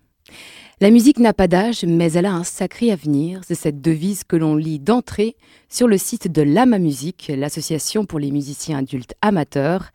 [0.82, 3.42] La musique n'a pas d'âge, mais elle a un sacré avenir.
[3.44, 5.36] C'est cette devise que l'on lit d'entrée
[5.70, 9.92] sur le site de Lama Musique, l'association pour les musiciens adultes amateurs.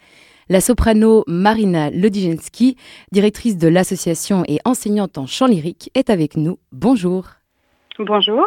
[0.48, 2.76] La soprano Marina Lodijenski,
[3.10, 6.60] directrice de l'association et enseignante en chant lyrique, est avec nous.
[6.70, 7.26] Bonjour.
[7.98, 8.46] Bonjour.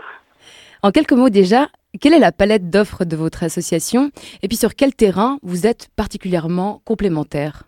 [0.83, 1.67] En quelques mots déjà,
[1.99, 5.89] quelle est la palette d'offres de votre association et puis sur quel terrain vous êtes
[5.97, 7.65] particulièrement complémentaires?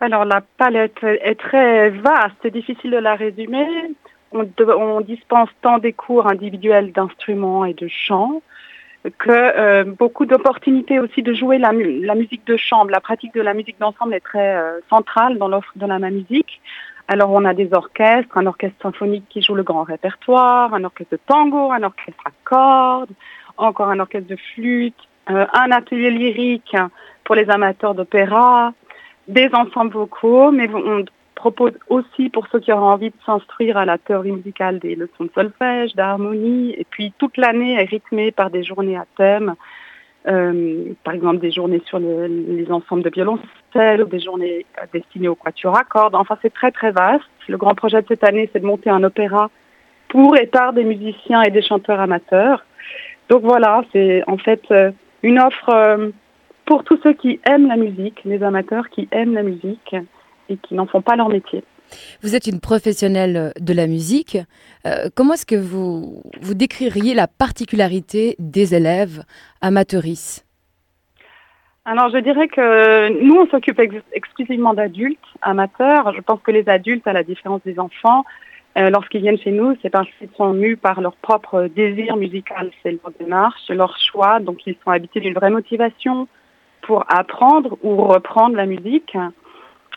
[0.00, 3.66] Alors la palette est très vaste, c'est difficile de la résumer.
[4.32, 8.42] On, dispense tant des cours individuels d'instruments et de chant
[9.18, 12.90] que euh, beaucoup d'opportunités aussi de jouer la, mu- la musique de chambre.
[12.90, 16.60] La pratique de la musique d'ensemble est très euh, centrale dans l'offre de la musique.
[17.08, 21.12] Alors on a des orchestres, un orchestre symphonique qui joue le grand répertoire, un orchestre
[21.16, 23.10] de tango, un orchestre à cordes,
[23.56, 24.94] encore un orchestre de flûte,
[25.28, 26.76] euh, un atelier lyrique
[27.24, 28.72] pour les amateurs d'opéra,
[29.28, 31.04] des ensembles vocaux, mais on
[31.34, 35.24] propose aussi pour ceux qui auraient envie de s'instruire à la théorie musicale des leçons
[35.24, 39.54] de solfège, d'harmonie, et puis toute l'année est rythmée par des journées à thème,
[40.28, 44.84] euh, par exemple des journées sur le- les ensembles de violoncelle, ou des journées euh,
[44.92, 46.14] destinées au quatuor à cordes.
[46.14, 47.24] Enfin, c'est très très vaste.
[47.48, 49.48] Le grand projet de cette année, c'est de monter un opéra
[50.08, 52.64] pour et par des musiciens et des chanteurs amateurs.
[53.30, 54.90] Donc voilà, c'est en fait euh,
[55.22, 55.70] une offre
[56.70, 59.96] pour tous ceux qui aiment la musique, les amateurs qui aiment la musique
[60.48, 61.64] et qui n'en font pas leur métier.
[62.22, 64.38] Vous êtes une professionnelle de la musique.
[64.86, 69.24] Euh, comment est-ce que vous, vous décririez la particularité des élèves
[69.60, 70.46] amateuristes?
[71.84, 76.14] Alors je dirais que nous, on s'occupe ex- exclusivement d'adultes amateurs.
[76.14, 78.22] Je pense que les adultes, à la différence des enfants,
[78.78, 82.70] euh, lorsqu'ils viennent chez nous, c'est parce qu'ils sont mus par leur propre désir musical,
[82.84, 84.38] c'est leur démarche, leur choix.
[84.38, 86.28] Donc ils sont habités d'une vraie motivation
[86.90, 89.16] pour apprendre ou reprendre la musique.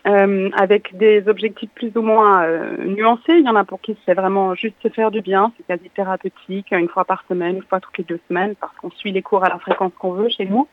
[0.06, 3.38] euh, avec des objectifs plus ou moins euh, nuancés.
[3.40, 5.90] Il y en a pour qui c'est vraiment juste se faire du bien, c'est quasi
[5.90, 9.22] thérapeutique, une fois par semaine, une fois toutes les deux semaines, parce qu'on suit les
[9.22, 10.68] cours à la fréquence qu'on veut chez nous.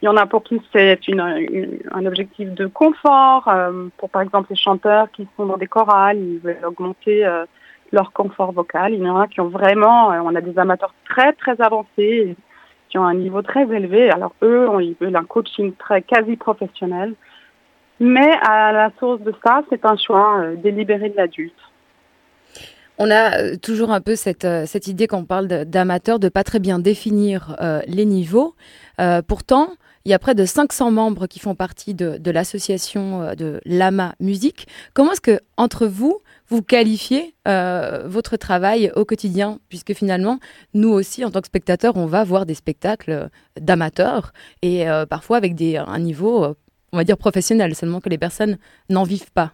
[0.00, 1.20] Il y en a pour qui c'est une,
[1.92, 6.18] un objectif de confort, euh, pour par exemple les chanteurs qui sont dans des chorales,
[6.18, 7.16] ils veulent augmenter
[7.92, 8.94] leur confort vocal.
[8.94, 12.36] Il y en a qui ont vraiment, on a des amateurs très très avancés,
[12.92, 14.10] qui ont un niveau très élevé.
[14.10, 17.14] Alors eux, ils veulent un coaching très quasi professionnel.
[17.98, 21.54] Mais à la source de ça, c'est un choix euh, délibéré de l'adulte.
[22.98, 26.28] On a euh, toujours un peu cette, euh, cette idée quand on parle d'amateurs de
[26.28, 28.54] pas très bien définir les niveaux.
[29.26, 29.68] Pourtant,
[30.04, 34.14] il y a près de 500 membres qui font partie de, l'association euh, de Lama
[34.20, 34.66] Musique.
[34.94, 39.58] Comment est-ce que entre vous vous qualifiez euh, votre travail au quotidien?
[39.68, 40.38] Puisque finalement,
[40.74, 43.28] nous aussi, en tant que spectateurs, on va voir des spectacles euh,
[43.60, 46.46] d'amateurs et parfois avec des, un niveau,
[46.92, 49.52] on va dire, professionnel, seulement que les personnes n'en vivent pas.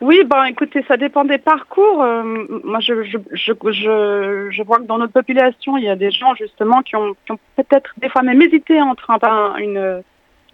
[0.00, 2.02] Oui, ben écoutez, ça dépend des parcours.
[2.02, 2.22] Euh,
[2.64, 6.34] moi, je, je, je, je, vois que dans notre population, il y a des gens
[6.34, 10.02] justement qui ont, qui ont peut-être des fois même hésité entre un- une,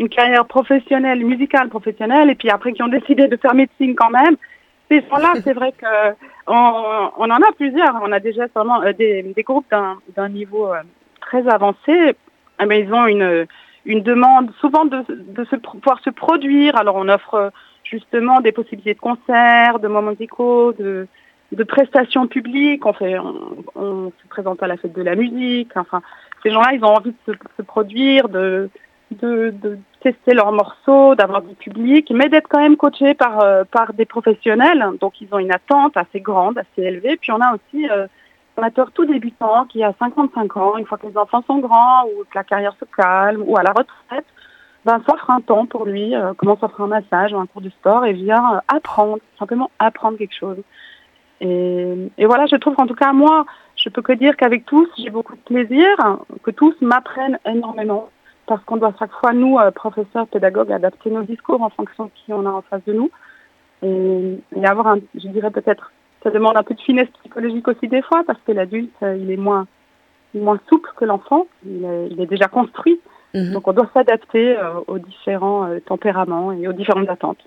[0.01, 4.11] une carrière professionnelle, musicale professionnelle, et puis après qui ont décidé de faire médecine quand
[4.11, 4.37] même.
[4.91, 5.87] Ces gens-là, c'est vrai que
[6.49, 8.01] on, on en a plusieurs.
[8.03, 10.81] On a déjà seulement euh, des, des groupes d'un d'un niveau euh,
[11.21, 12.17] très avancé.
[12.61, 13.47] Eh ben, ils ont une,
[13.85, 16.75] une demande souvent de, de se, pouvoir se produire.
[16.77, 17.53] Alors on offre
[17.91, 21.07] justement des possibilités de concerts, de moments musicaux, de,
[21.53, 22.85] de prestations publiques.
[22.87, 22.95] On
[23.75, 25.71] on, se présente à la fête de la musique.
[25.77, 26.03] Enfin,
[26.43, 28.71] ces gens-là, ils ont envie de se, produire, de,
[29.13, 33.65] de, de tester leurs morceaux, d'avoir du public, mais d'être quand même coachés par, euh,
[33.65, 34.85] par des professionnels.
[35.01, 37.17] Donc, ils ont une attente assez grande, assez élevée.
[37.17, 38.07] Puis, on a aussi euh,
[38.57, 42.05] un amateur tout débutant qui a 55 ans, une fois que les enfants sont grands
[42.07, 44.27] ou que la carrière se calme ou à la retraite,
[44.87, 47.61] ben, s'offre un temps pour lui, euh, commence à faire un massage ou un cours
[47.61, 50.59] de sport et vient euh, apprendre, simplement apprendre quelque chose.
[51.41, 55.11] Et, voilà, je trouve qu'en tout cas, moi, je peux que dire qu'avec tous, j'ai
[55.11, 55.89] beaucoup de plaisir,
[56.45, 58.11] que tous m'apprennent énormément,
[58.47, 62.11] parce qu'on doit chaque fois, nous, euh, professeurs, pédagogues, adapter nos discours en fonction de
[62.15, 63.11] qui on a en face de nous.
[63.83, 65.91] Et, avoir, un, je dirais peut-être,
[66.23, 69.33] ça demande un peu de finesse psychologique aussi des fois, parce que l'adulte, euh, il
[69.33, 69.67] est moins,
[70.33, 73.01] moins souple que l'enfant, il est déjà construit.
[73.35, 73.53] Mhm.
[73.53, 77.45] Donc on doit s'adapter euh, aux différents euh, tempéraments et aux différentes attentes.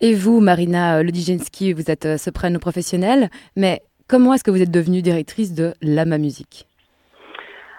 [0.00, 4.70] Et vous, Marina Lodijenski, vous êtes euh, soprano professionnelle, mais comment est-ce que vous êtes
[4.70, 6.66] devenue directrice de Lama Musique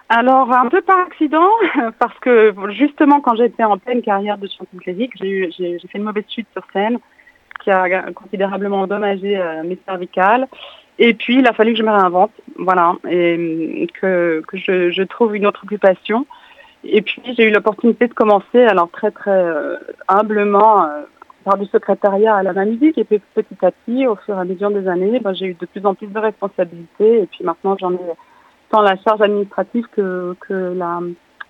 [0.10, 1.50] Alors, un peu par accident,
[2.00, 5.50] parce que justement, quand j'étais en pleine carrière de chanteuse classique, j'ai
[5.91, 7.00] fait une mauvaise chute sur scène
[7.63, 10.48] qui a considérablement endommagé euh, mes cervicales.
[10.98, 15.04] Et puis, il a fallu que je me réinvente, voilà, et que, que je, je
[15.04, 16.28] trouve une autre occupation.
[16.84, 21.02] Et puis, j'ai eu l'opportunité de commencer, alors très, très euh, humblement, euh,
[21.44, 22.98] par du secrétariat à la musique.
[22.98, 25.54] Et puis, petit à petit, au fur et à mesure des années, ben, j'ai eu
[25.54, 27.22] de plus en plus de responsabilités.
[27.24, 28.00] Et puis maintenant, j'en ai
[28.72, 31.02] tant la charge administrative que, que la,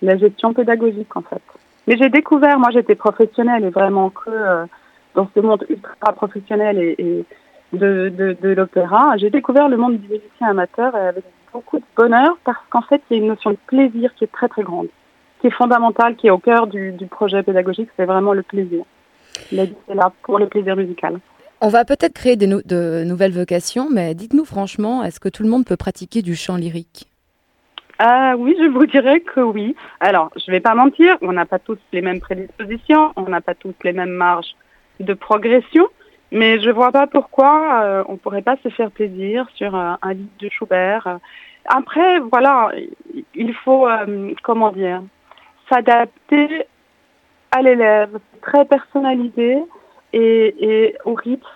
[0.02, 1.42] la gestion pédagogique en fait.
[1.86, 4.66] Mais j'ai découvert, moi j'étais professionnelle et vraiment que euh,
[5.14, 7.24] dans ce monde ultra professionnel et, et
[7.72, 12.36] de, de, de l'opéra, j'ai découvert le monde du musicien amateur avec beaucoup de bonheur
[12.44, 14.88] parce qu'en fait il y a une notion de plaisir qui est très très grande,
[15.42, 18.84] qui est fondamentale, qui est au cœur du, du projet pédagogique, c'est vraiment le plaisir.
[19.50, 21.18] La vie est là pour le plaisir musical.
[21.60, 25.48] On va peut-être créer nou- de nouvelles vocations, mais dites-nous franchement, est-ce que tout le
[25.48, 27.06] monde peut pratiquer du chant lyrique?
[27.98, 29.74] Ah oui, je vous dirais que oui.
[30.00, 33.54] Alors, je vais pas mentir, on n'a pas tous les mêmes prédispositions, on n'a pas
[33.54, 34.54] tous les mêmes marges
[35.00, 35.88] de progression,
[36.30, 40.12] mais je vois pas pourquoi euh, on pourrait pas se faire plaisir sur euh, un
[40.14, 41.18] livre de Schubert.
[41.66, 42.72] Après, voilà,
[43.34, 45.02] il faut, euh, comment dire,
[45.68, 46.66] s'adapter
[47.50, 49.58] à l'élève, très personnalisé
[50.12, 51.46] et, et au rythme,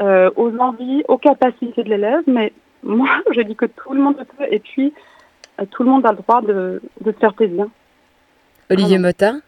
[0.00, 4.16] euh, aux envies, aux capacités de l'élève, mais moi, je dis que tout le monde
[4.36, 4.92] peut, et puis
[5.60, 7.66] euh, tout le monde a le droit de, de se faire plaisir.
[8.70, 9.40] Olivier Motin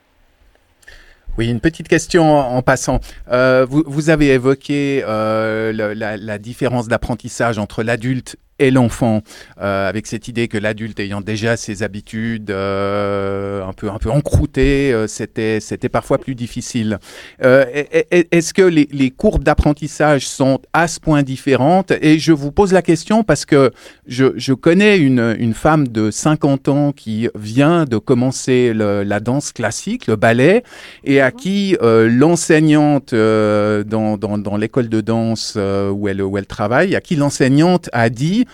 [1.36, 3.00] Oui, une petite question en, en passant.
[3.30, 9.22] Euh, vous, vous avez évoqué euh, la différence d'apprentissage entre l'adulte et l'enfant,
[9.60, 14.10] euh, avec cette idée que l'adulte ayant déjà ses habitudes euh, un peu un peu
[14.10, 16.98] encroûtées, euh, c'était c'était parfois plus difficile.
[17.42, 21.92] Euh, est- est- Est-ce que les, les courbes d'apprentissage sont à ce point différentes?
[22.02, 23.70] Et je vous pose la question parce que
[24.06, 29.20] je, je connais une, une femme de 50 ans qui vient de commencer le- la
[29.20, 30.62] danse classique, le ballet,
[31.04, 36.36] et à qui euh, l'enseignante euh, dans, dans, dans l'école de danse où, elle, où
[36.38, 38.44] elle travaille, à qui l'enseignante a dit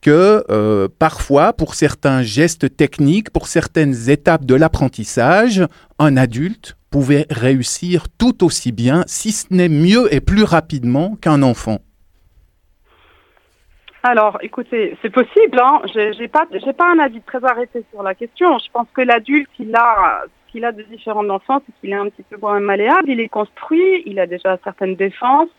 [0.00, 5.64] que euh, parfois, pour certains gestes techniques, pour certaines étapes de l'apprentissage,
[5.98, 11.42] un adulte pouvait réussir tout aussi bien, si ce n'est mieux et plus rapidement qu'un
[11.42, 11.78] enfant.
[14.02, 15.58] Alors, écoutez, c'est possible.
[15.60, 15.82] Hein.
[15.92, 18.58] J'ai j'ai pas, un avis très arrêté sur la question.
[18.58, 21.96] Je pense que l'adulte, il a, ce qu'il a de différent de c'est qu'il est
[21.96, 23.10] un petit peu moins malléable.
[23.10, 25.50] Il est construit, il a déjà certaines défenses.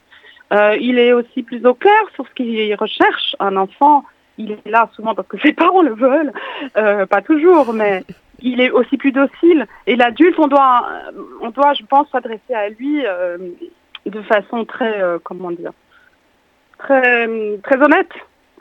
[0.52, 3.36] Euh, il est aussi plus au clair sur ce qu'il recherche.
[3.39, 4.06] Un enfant,
[4.39, 6.34] il est là souvent parce que ses parents le veulent,
[6.78, 8.04] euh, pas toujours, mais
[8.41, 9.67] il est aussi plus docile.
[9.86, 10.88] Et l'adulte, on doit,
[11.41, 13.38] on doit, je pense, s'adresser à lui euh,
[14.06, 15.73] de façon très, euh, comment dire,
[16.80, 17.28] très,
[17.63, 18.12] très honnête.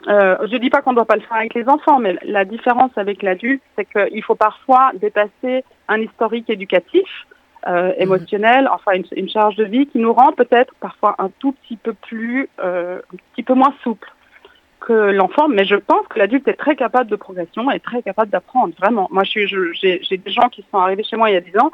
[0.05, 2.91] Je dis pas qu'on ne doit pas le faire avec les enfants, mais la différence
[2.95, 7.27] avec l'adulte, c'est qu'il faut parfois dépasser un historique éducatif,
[7.97, 11.75] émotionnel, enfin une, une charge de vie qui nous rend peut-être parfois un tout petit
[11.75, 12.99] peu plus, un
[13.33, 14.09] petit peu moins souple
[14.79, 15.47] que l'enfant.
[15.47, 18.73] Mais je pense que l'adulte est très capable de progression et très capable d'apprendre.
[18.79, 19.07] Vraiment.
[19.11, 21.71] Moi, j'ai des gens qui sont arrivés chez moi il y a 10 ans.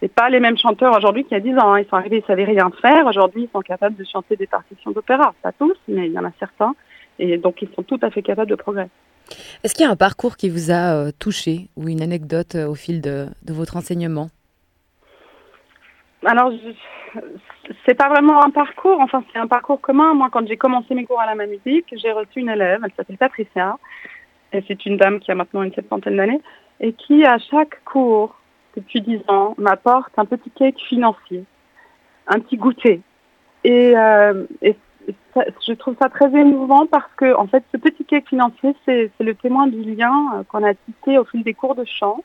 [0.00, 1.74] C'est pas les mêmes chanteurs aujourd'hui qu'il y a 10 ans.
[1.74, 1.80] hein.
[1.80, 3.06] Ils sont arrivés, ils savaient rien faire.
[3.06, 5.34] Aujourd'hui, ils sont capables de chanter des partitions d'opéra.
[5.42, 6.74] Pas tous, mais il y en a certains.
[7.18, 8.88] Et donc, ils sont tout à fait capables de progrès.
[9.62, 12.66] Est-ce qu'il y a un parcours qui vous a euh, touché ou une anecdote euh,
[12.66, 14.28] au fil de votre enseignement?
[16.24, 16.52] Alors,
[17.84, 20.14] c'est pas vraiment un parcours, enfin, c'est un parcours commun.
[20.14, 23.18] Moi, quand j'ai commencé mes cours à la musique, j'ai reçu une élève, elle s'appelle
[23.18, 23.76] Patricia,
[24.52, 26.40] et c'est une dame qui a maintenant une septantaine d'années,
[26.80, 28.36] et qui, à chaque cours,
[28.76, 31.44] depuis dix ans, m'apporte un petit cake financier,
[32.28, 33.00] un petit goûter.
[33.64, 34.44] Et, euh,
[35.66, 39.34] je trouve ça très émouvant parce que, en fait, ce petit cake financier, c'est le
[39.34, 42.22] témoin du lien euh, qu'on a tissé au fil des cours de chant.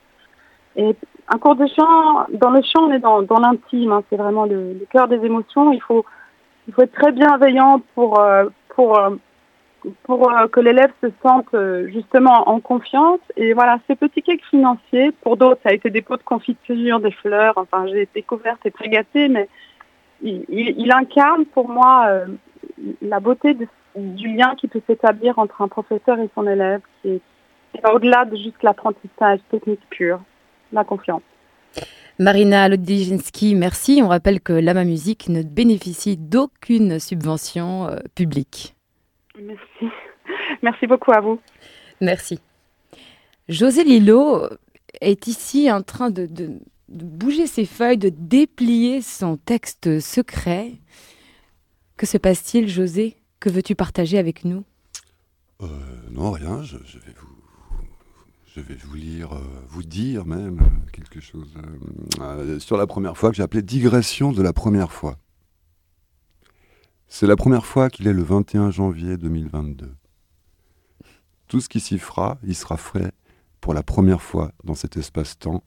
[1.30, 4.86] Un cours de chant, dans le chant, on est dans, l'intime, hein, c'est vraiment le,
[4.90, 5.72] cœur des émotions.
[5.72, 6.04] Il faut,
[6.78, 8.44] être très bienveillant pour, euh,
[8.78, 9.16] euh,
[9.86, 11.54] euh, que l'élève se sente
[11.88, 13.20] justement en confiance.
[13.36, 17.00] Et voilà, ces petits cakes financiers, pour d'autres, ça a été des pots de confiture,
[17.00, 17.54] des fleurs.
[17.56, 19.48] Enfin, j'ai été couverte et très gâtée, mais
[20.22, 22.08] il, incarne pour moi
[23.02, 23.56] la beauté
[23.96, 27.20] du lien qui peut s'établir entre un professeur et son élève, qui
[27.72, 30.20] qui au-delà de juste l'apprentissage technique pur,
[30.72, 31.22] la confiance.
[32.18, 34.00] Marina Lodzinski, merci.
[34.02, 38.74] On rappelle que Lama Musique ne bénéficie d'aucune subvention euh, publique.
[39.40, 39.94] Merci.
[40.62, 41.38] Merci beaucoup à vous.
[42.00, 42.40] Merci.
[43.48, 44.42] José Lillo
[45.00, 50.72] est ici en train de, de- de bouger ses feuilles, de déplier son texte secret.
[51.96, 53.16] Que se passe-t-il, José?
[53.40, 54.64] Que veux-tu partager avec nous?
[55.62, 55.66] Euh,
[56.10, 57.28] non, rien, je, je vais vous.
[58.58, 61.48] Je vais vous lire, euh, vous dire même euh, quelque chose
[62.20, 65.16] euh, sur la première fois que j'ai appelé digression de la première fois.
[67.06, 69.94] C'est la première fois qu'il est le 21 janvier 2022.
[71.46, 73.12] Tout ce qui s'y fera, il sera fait
[73.60, 75.62] pour la première fois dans cet espace-temps,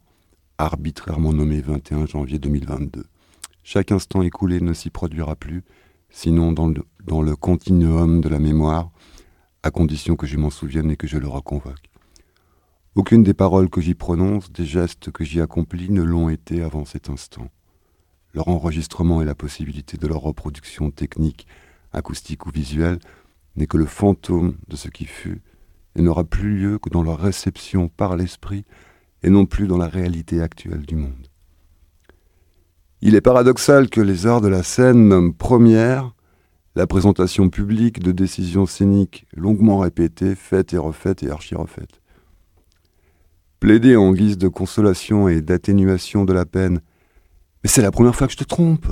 [0.57, 3.05] arbitrairement nommé 21 janvier 2022.
[3.63, 5.63] Chaque instant écoulé ne s'y produira plus,
[6.09, 8.91] sinon dans le, dans le continuum de la mémoire,
[9.63, 11.90] à condition que je m'en souvienne et que je le reconvoque.
[12.93, 16.83] Aucune des paroles que j'y prononce, des gestes que j'y accomplis ne l'ont été avant
[16.83, 17.49] cet instant.
[18.33, 21.47] Leur enregistrement et la possibilité de leur reproduction technique,
[21.93, 22.99] acoustique ou visuelle
[23.55, 25.41] n'est que le fantôme de ce qui fut
[25.95, 28.65] et n'aura plus lieu que dans leur réception par l'esprit
[29.23, 31.27] et non plus dans la réalité actuelle du monde.
[32.99, 36.13] Il est paradoxal que les arts de la scène nomment première
[36.75, 42.00] la présentation publique de décisions scéniques longuement répétées, faites et refaites et archi-refaites.
[43.61, 46.81] Plaider en guise de consolation et d'atténuation de la peine,
[47.63, 48.87] mais c'est la première fois que je te trompe,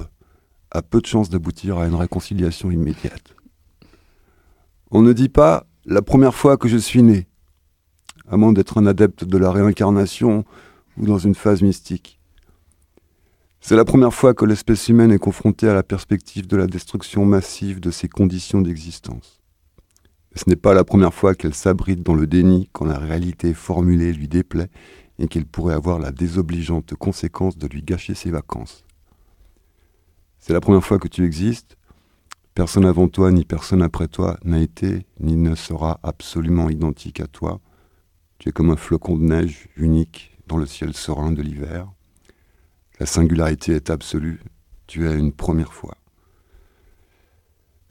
[0.70, 3.36] a peu de chances d'aboutir à une réconciliation immédiate.
[4.92, 7.28] On ne dit pas la première fois que je suis né,
[8.28, 10.46] à moins d'être un adepte de la réincarnation
[10.98, 12.20] ou dans une phase mystique.
[13.62, 17.26] C'est la première fois que l'espèce humaine est confrontée à la perspective de la destruction
[17.26, 19.39] massive de ses conditions d'existence.
[20.36, 24.14] Ce n'est pas la première fois qu'elle s'abrite dans le déni quand la réalité formulée
[24.14, 24.70] lui déplaît
[25.18, 28.86] et qu'elle pourrait avoir la désobligeante conséquence de lui gâcher ses vacances.
[30.40, 31.78] C'est la première fois que tu existes.
[32.54, 37.28] Personne avant toi ni personne après toi n'a été ni ne sera absolument identique à
[37.28, 37.60] toi.
[38.38, 41.92] Tu es comme un flocon de neige unique dans le ciel serein de l'hiver.
[43.00, 44.42] La singularité est absolue.
[44.88, 45.99] Tu es une première fois.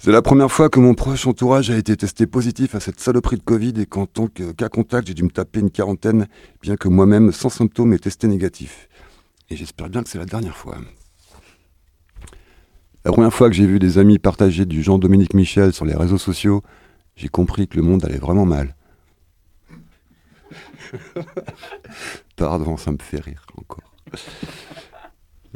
[0.01, 3.37] C'est la première fois que mon proche entourage a été testé positif à cette saloperie
[3.37, 6.29] de Covid et qu'en tant que cas contact, j'ai dû me taper une quarantaine,
[6.63, 8.89] bien que moi-même, sans symptômes, ait testé négatif.
[9.51, 10.77] Et j'espère bien que c'est la dernière fois.
[13.05, 16.19] La première fois que j'ai vu des amis partager du Jean-Dominique Michel sur les réseaux
[16.19, 16.63] sociaux,
[17.17, 18.77] j'ai compris que le monde allait vraiment mal.
[22.37, 23.93] Pardon, ça me fait rire encore.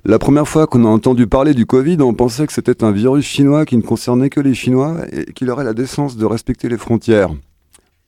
[0.04, 3.26] La première fois qu'on a entendu parler du Covid, on pensait que c'était un virus
[3.26, 6.78] chinois qui ne concernait que les Chinois et qu'il aurait la décence de respecter les
[6.78, 7.30] frontières,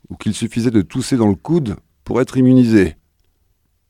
[0.09, 2.97] ou qu'il suffisait de tousser dans le coude pour être immunisé.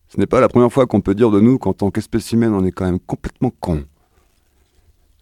[0.08, 2.52] Ce n'est pas la première fois qu'on peut dire de nous qu'en tant qu'espèce humaine,
[2.52, 3.84] on est quand même complètement con.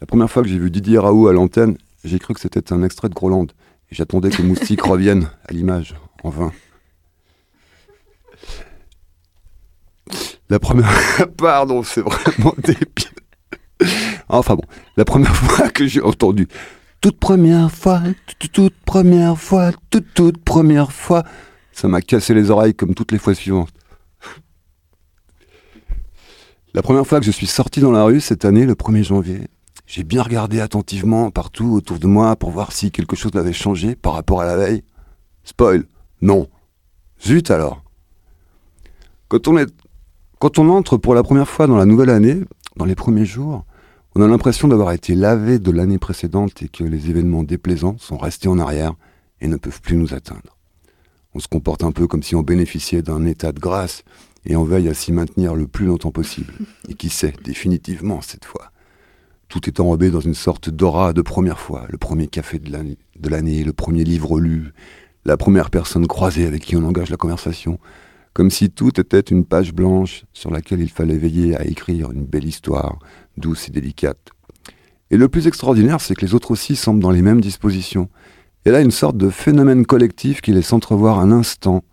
[0.01, 2.82] La première fois que j'ai vu Didier Raoult à l'antenne, j'ai cru que c'était un
[2.82, 3.47] extrait de Groland,
[3.90, 5.94] et j'attendais que Moustique revienne à l'image,
[6.24, 6.53] en vain.
[10.53, 10.86] La première.
[11.38, 13.88] Pardon, c'est vraiment débile.
[14.28, 14.64] Enfin bon,
[14.98, 16.46] la première fois que j'ai entendu
[17.00, 18.03] toute première fois,
[18.53, 21.24] toute, première fois, toute, toute première fois.
[21.72, 23.72] Ça m'a cassé les oreilles comme toutes les fois suivantes.
[26.74, 29.48] La première fois que je suis sorti dans la rue cette année, le 1er janvier,
[29.86, 33.96] j'ai bien regardé attentivement partout autour de moi pour voir si quelque chose avait changé
[33.96, 34.84] par rapport à la veille.
[35.44, 35.84] Spoil,
[36.20, 36.46] non.
[37.26, 37.82] Zut alors.
[39.28, 39.72] Quand on, est,
[40.43, 42.40] quand on entre pour la première fois dans la nouvelle année,
[42.74, 43.64] dans les premiers jours,
[44.16, 48.16] on a l'impression d'avoir été lavé de l'année précédente et que les événements déplaisants sont
[48.16, 48.95] restés en arrière
[49.40, 50.59] et ne peuvent plus nous atteindre.
[51.32, 54.03] On se comporte un peu comme si on bénéficiait d'un état de grâce
[54.45, 56.55] et on veille à s'y maintenir le plus longtemps possible.
[56.88, 58.72] Et qui sait, définitivement cette fois.
[59.47, 63.62] Tout est enrobé dans une sorte d'aura de première fois, le premier café de l'année,
[63.62, 64.72] le premier livre lu,
[65.24, 67.78] la première personne croisée avec qui on engage la conversation,
[68.33, 72.24] comme si tout était une page blanche sur laquelle il fallait veiller à écrire une
[72.24, 72.99] belle histoire,
[73.37, 74.30] douce et délicate.
[75.11, 78.09] Et le plus extraordinaire, c'est que les autres aussi semblent dans les mêmes dispositions.
[78.64, 81.85] Et là, une sorte de phénomène collectif qui laisse entrevoir un instant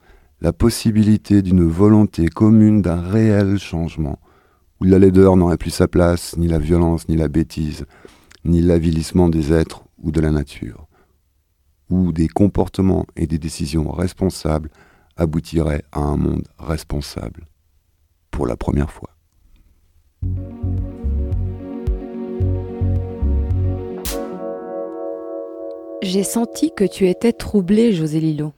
[0.41, 4.19] la possibilité d'une volonté commune d'un réel changement,
[4.79, 7.85] où la laideur n'aurait plus sa place, ni la violence, ni la bêtise,
[8.45, 10.87] ni l'avilissement des êtres ou de la nature,
[11.89, 14.69] où des comportements et des décisions responsables
[15.19, 17.45] aboutiraient à un monde responsable,
[18.31, 19.09] pour la première fois.
[26.01, 28.53] J'ai senti que tu étais troublé, José Lilo.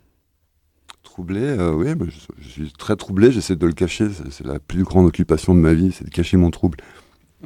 [1.03, 4.45] Troublé, euh, oui, bah, je, je suis très troublé, j'essaie de le cacher, c'est c'est
[4.45, 6.77] la plus grande occupation de ma vie, c'est de cacher mon trouble.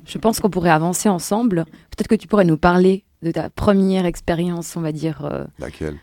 [0.05, 1.65] Je pense qu'on pourrait avancer ensemble.
[1.89, 5.97] Peut-être que tu pourrais nous parler de ta première expérience, on va dire, euh, Laquelle?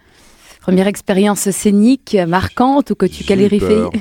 [0.62, 3.90] Première expérience scénique, marquante, ou que tu peur.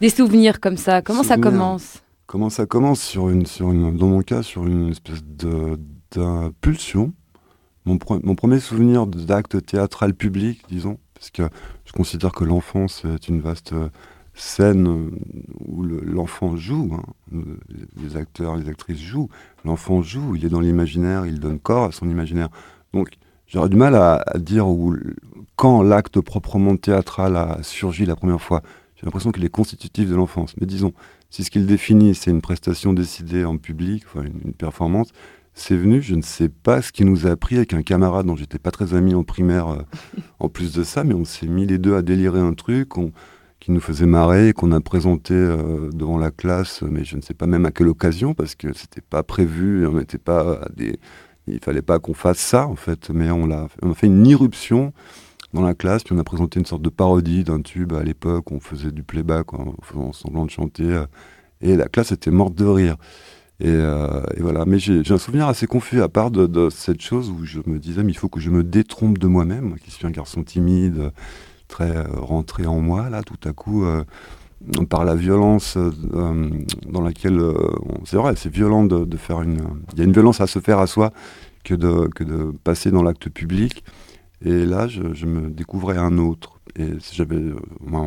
[0.00, 1.02] Des souvenirs comme ça.
[1.02, 2.02] Comment ça commence?
[2.26, 3.00] Comment ça commence?
[3.00, 5.24] Sur une, sur une, dans mon cas, sur une espèce
[6.14, 7.12] d'impulsion.
[7.84, 11.42] Mon, pre- mon premier souvenir d'acte théâtral public, disons, parce que
[11.86, 13.88] je considère que l'enfance est une vaste euh,
[14.34, 15.10] scène euh,
[15.66, 17.02] où le- l'enfant joue, hein.
[17.34, 17.58] Euh,
[17.96, 19.30] les acteurs, les actrices jouent,
[19.64, 22.50] l'enfant joue, il est dans l'imaginaire, il donne corps à son imaginaire.
[22.92, 23.14] Donc
[23.48, 24.94] j'aurais du mal à, dire où,
[25.56, 28.62] quand l'acte proprement théâtral a surgi la première fois.
[28.96, 30.54] J'ai l'impression qu'il est constitutif de l'enfance.
[30.60, 30.92] Mais disons,
[31.30, 35.12] si ce qu'il définit, c'est une prestation décidée en public, une, performance,
[35.54, 38.36] c'est venu, je ne sais pas ce qui nous a appris avec un camarade dont
[38.36, 39.82] j'étais pas très ami en primaire, euh,
[40.38, 42.90] en plus de ça, mais on s'est mis les deux à délirer un truc
[43.60, 47.34] qui nous faisait marrer, qu'on a présenté euh, devant la classe, mais je ne sais
[47.34, 50.98] pas même à quelle occasion, parce que c'était pas prévu, on n'était pas à des...
[51.50, 54.92] Il fallait pas qu'on fasse ça, en fait, mais on, a fait une irruption
[55.54, 58.52] dans la classe, puis on a présenté une sorte de parodie d'un tube à l'époque,
[58.52, 61.06] on faisait du playback, en faisant semblant de chanter, euh,
[61.60, 62.96] et la classe était morte de rire.
[63.60, 67.44] Et, euh, voilà, mais j'ai un souvenir assez confus, à part de, cette chose où
[67.44, 70.06] je me disais, mais il faut que je me détrompe de moi-même, moi qui suis
[70.06, 71.10] un garçon timide,
[71.66, 73.84] très euh, rentré en moi, là, tout à coup,
[74.88, 76.50] par la violence euh,
[76.86, 77.54] dans laquelle, euh,
[78.04, 79.60] c'est vrai, c'est violent de, faire une,
[79.92, 81.12] il y a une violence à se faire à soi
[81.64, 83.84] que de, que de passer dans l'acte public.
[84.44, 86.60] Et là, je, me découvrais un autre.
[86.76, 87.56] Et j'avais euh,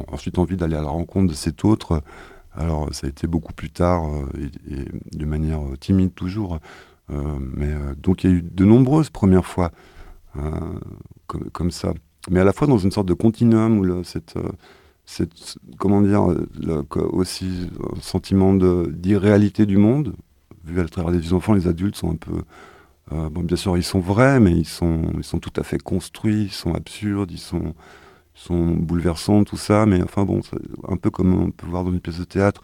[0.07, 2.01] ensuite envie d'aller à la rencontre de cet autre.
[2.53, 4.03] Alors, ça a été beaucoup plus tard
[4.37, 6.59] et, de manière timide toujours.
[7.09, 9.71] Mais donc, il y a eu de nombreuses premières fois
[11.27, 11.93] comme, comme ça.
[12.29, 14.35] Mais à la fois dans une sorte de continuum où le, cette,
[15.11, 16.23] cette, comment dire,
[17.11, 20.15] aussi un sentiment d'irréalité du monde,
[20.63, 22.43] vu à travers les enfants, les adultes sont un peu
[23.11, 25.79] euh, bon, bien sûr, ils sont vrais, mais ils sont, ils sont tout à fait
[25.79, 27.73] construits, ils sont absurdes, ils sont,
[28.49, 29.85] bouleversants, tout ça.
[29.85, 30.57] Mais enfin bon, c'est
[30.87, 32.61] un peu comme on peut voir dans une pièce de théâtre.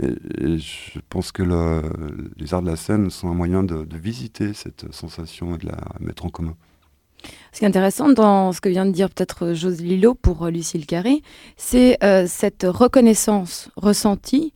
[0.00, 1.82] Et, je pense que le-
[2.38, 5.78] les arts de la scène sont un moyen de visiter cette sensation et de la
[6.00, 6.56] mettre en commun.
[7.52, 10.50] Ce qui est intéressant dans ce que vient de dire peut-être José Lilo pour euh,
[10.50, 11.22] Lucille Carré,
[11.56, 14.52] c'est euh, cette reconnaissance ressentie.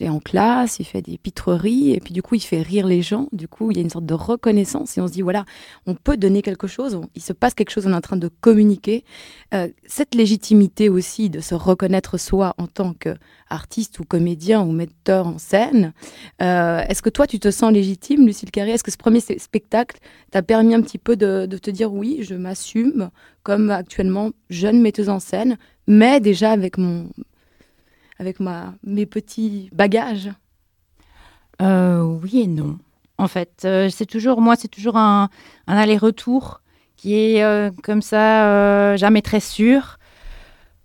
[0.00, 3.02] Est en classe, il fait des pitreries, et puis du coup, il fait rire les
[3.02, 3.28] gens.
[3.32, 5.44] Du coup, il y a une sorte de reconnaissance, et on se dit, voilà,
[5.86, 8.30] on peut donner quelque chose, il se passe quelque chose, on est en train de
[8.40, 9.04] communiquer.
[9.54, 15.26] Euh, cette légitimité aussi de se reconnaître soi en tant qu'artiste ou comédien ou metteur
[15.26, 15.92] en scène,
[16.42, 18.70] euh, est-ce que toi, tu te sens légitime, Lucille Carré?
[18.70, 19.98] Est-ce que ce premier spe- spectacle
[20.30, 23.10] t'a permis un petit peu de, de te dire oui, je m'assume
[23.42, 27.08] comme actuellement jeune metteuse en scène, mais déjà avec mon
[28.18, 30.30] avec ma mes petits bagages.
[31.62, 32.78] Euh, oui et non.
[33.18, 35.28] En fait, Euh, c'est toujours moi, c'est toujours un,
[35.66, 36.60] aller-retour
[36.96, 39.98] qui est euh, comme ça, jamais très sûr.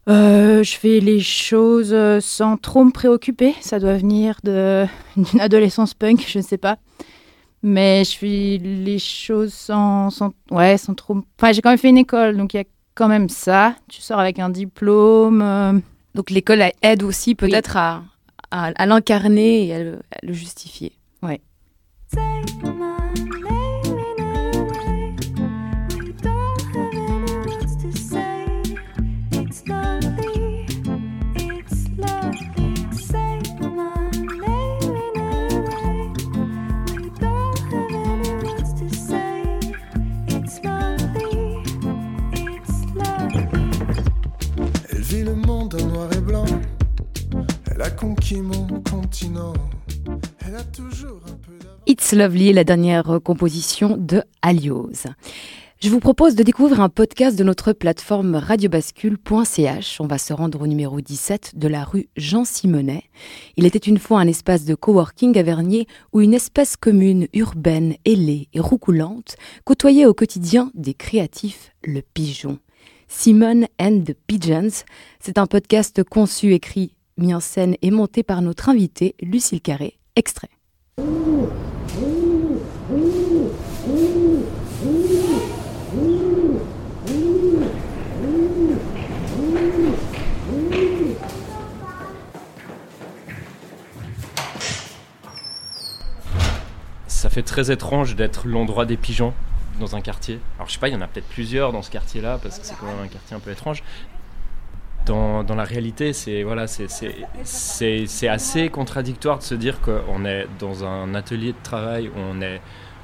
[0.07, 3.53] Je fais les choses sans trop me préoccuper.
[3.61, 6.77] Ça doit venir d'une adolescence punk, je ne sais pas.
[7.61, 11.15] Mais je fais les choses sans, sans, ouais, sans trop.
[11.39, 13.75] Enfin, j'ai quand même fait une école, donc il y a quand même ça.
[13.87, 15.81] Tu sors avec un diplôme.
[16.15, 18.03] Donc l'école aide aussi peut-être à,
[18.51, 20.93] à, à l'incarner et à le, à le justifier.
[21.23, 21.39] Elle
[51.85, 55.07] It's Lovely, la dernière composition de Alios.
[55.79, 59.99] Je vous propose de découvrir un podcast de notre plateforme radiobascule.ch.
[59.99, 63.03] On va se rendre au numéro 17 de la rue Jean Simonet.
[63.57, 67.95] Il était une fois un espace de coworking à Vernier où une espèce commune, urbaine,
[68.05, 72.57] ailée et roucoulante côtoyait au quotidien des créatifs le pigeon.
[73.07, 74.85] Simone and the Pigeons,
[75.19, 79.99] c'est un podcast conçu, écrit, mis en scène et monté par notre invitée Lucille Carré.
[80.15, 80.49] Extrait.
[97.07, 99.33] Ça fait très étrange d'être l'endroit des pigeons
[99.79, 100.39] dans un quartier.
[100.57, 102.65] Alors je sais pas, il y en a peut-être plusieurs dans ce quartier-là parce que
[102.65, 103.83] c'est quand même un quartier un peu étrange.
[105.05, 111.51] Dans, la réalité, c'est voilà, assez contradictoire de se dire qu'on est dans un atelier
[111.51, 112.61] de travail où on est,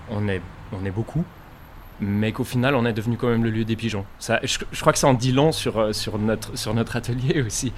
[0.10, 0.42] on est,
[0.72, 1.24] on est beaucoup,
[2.00, 4.06] mais qu'au final, on est devenu quand même le lieu des pigeons.
[4.18, 6.96] Ça, je, je crois que ça en dit long sur, euh, sur, notre, sur notre
[6.96, 7.74] atelier aussi.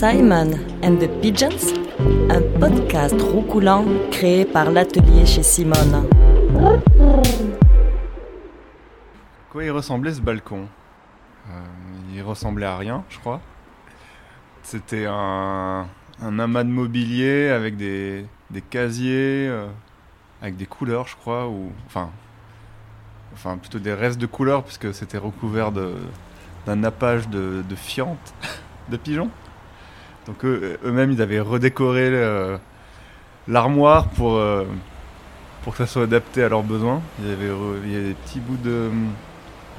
[0.00, 1.74] Simon and the Pigeons,
[2.30, 6.08] un podcast roucoulant créé par l'atelier chez Simone.
[9.50, 10.68] quoi il ressemblait ce balcon
[11.50, 11.52] Euh,
[12.14, 13.42] Il ressemblait à rien, je crois.
[14.62, 15.86] C'était un,
[16.22, 19.66] un amas de mobilier avec des, des casiers, euh,
[20.40, 22.08] avec des couleurs, je crois, ou enfin,
[23.34, 28.32] enfin plutôt des restes de couleurs puisque c'était recouvert d'un nappage de fientes,
[28.88, 29.28] de pigeons.
[30.30, 32.58] Donc eux- eux-mêmes, ils avaient redécoré le-
[33.48, 34.64] l'armoire pour euh,
[35.64, 37.02] pour que ça soit adapté à leurs besoins.
[37.20, 37.48] Il y avait,
[38.08, 38.90] des petits bouts de,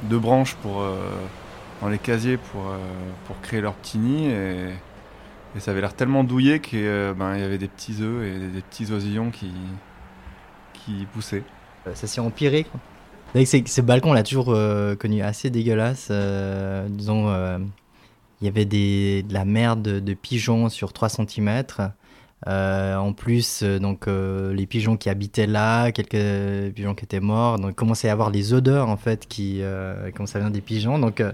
[0.03, 0.95] de branches pour, euh,
[1.81, 2.77] dans les casiers pour, euh,
[3.25, 4.27] pour créer leur petit nid.
[4.27, 4.67] Et,
[5.59, 6.83] ça avait l'air tellement douillé qu'il
[7.17, 9.51] ben, y avait des petits œufs et des, petits oisillons qui,
[10.73, 11.43] qui poussaient.
[11.87, 12.65] Euh, Ça s'est empiré.
[12.65, 13.45] Quoi.
[13.45, 16.09] C'est- ce balcon, on l'a toujours euh, connu assez dégueulasse.
[16.11, 17.57] euh, disons, euh,
[18.41, 21.63] il y avait des, de la merde de, pigeons sur 3 cm.
[22.47, 27.59] en plus, euh, donc, euh, les pigeons qui habitaient là, quelques pigeons qui étaient morts.
[27.59, 30.97] Donc, commençait à avoir les odeurs, en fait, qui, euh, comme ça vient des pigeons.
[30.99, 31.31] Donc, euh,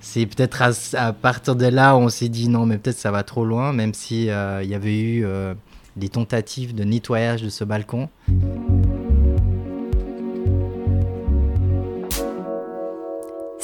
[0.00, 0.62] c'est peut-être
[0.94, 3.72] à, partir de là où on s'est dit non, mais peut-être ça va trop loin,
[3.72, 5.54] même si euh, il y avait eu euh,
[5.96, 8.08] des tentatives de nettoyage de ce balcon.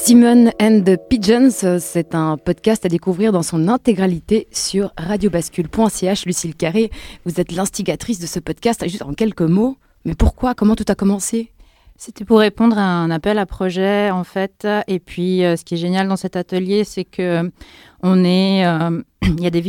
[0.06, 6.26] Simone and the Pigeons, c'est un podcast à découvrir dans son intégralité sur radiobascule.ch.
[6.26, 6.90] Lucille Carré,
[7.24, 8.86] vous êtes l'instigatrice de ce podcast.
[8.86, 10.52] Juste en quelques mots, mais pourquoi?
[10.52, 11.53] Comment tout a commencé?
[11.96, 14.66] C'était pour répondre à un appel à projet, en fait.
[14.88, 17.50] Et puis, euh, ce qui est génial dans cet atelier, c'est que
[18.04, 19.60] on est, euh, il y a des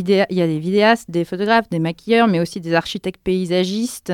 [0.60, 4.12] vidéastes, des photographes, des maquilleurs, mais aussi des architectes paysagistes,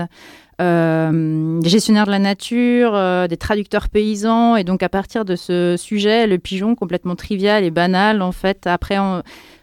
[0.62, 4.56] euh, des gestionnaires de la nature, euh, des traducteurs paysans.
[4.56, 8.68] Et donc, à partir de ce sujet, le pigeon complètement trivial et banal, en fait,
[8.68, 8.98] après,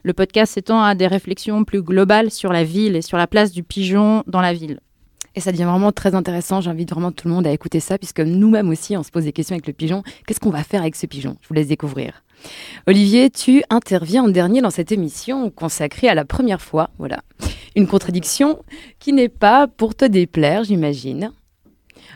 [0.03, 3.53] le podcast s'étend à des réflexions plus globales sur la ville et sur la place
[3.53, 4.81] du pigeon dans la ville.
[5.39, 6.61] Et ça devient vraiment très intéressant.
[6.61, 9.33] J'invite vraiment tout le monde à écouter ça, puisque nous-mêmes aussi, on se pose des
[9.33, 10.03] questions avec le pigeon.
[10.27, 11.37] Qu'est-ce qu'on va faire avec ce pigeon?
[11.43, 12.25] Je vous laisse découvrir.
[12.89, 16.91] Olivier, tu interviens en dernier dans cette émission consacrée à la première fois.
[16.99, 17.21] Voilà.
[17.77, 18.65] Une contradiction
[18.99, 21.31] qui n'est pas pour te déplaire, j'imagine.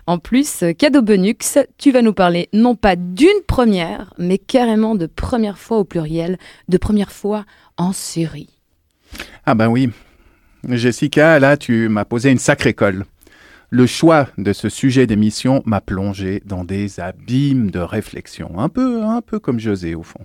[0.09, 1.37] En plus, cadeau bonux,
[1.79, 6.39] tu vas nous parler non pas d'une première, mais carrément de première fois au pluriel,
[6.69, 7.45] de première fois
[7.77, 8.59] en série.
[9.47, 9.91] Ah ben oui.
[10.69, 13.05] Jessica, là, tu m'as posé une sacrée colle.
[13.75, 19.03] Le choix de ce sujet d'émission m'a plongé dans des abîmes de réflexion, un peu,
[19.03, 20.21] un peu comme José au fond.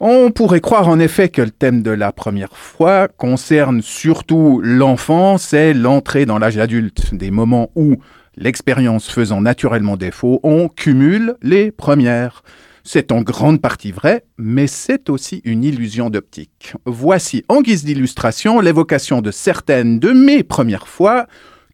[0.00, 5.52] On pourrait croire en effet que le thème de la première fois concerne surtout l'enfance
[5.52, 7.96] et l'entrée dans l'âge adulte, des moments où,
[8.38, 12.42] l'expérience faisant naturellement défaut, on cumule les premières.
[12.84, 16.72] C'est en grande partie vrai, mais c'est aussi une illusion d'optique.
[16.86, 21.26] Voici en guise d'illustration l'évocation de certaines de mes premières fois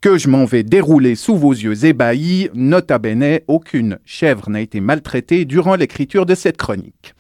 [0.03, 2.51] que je m'en vais dérouler sous vos yeux ébahis.
[2.55, 7.15] Nota bene, aucune chèvre n'a été maltraitée durant l'écriture de cette chronique.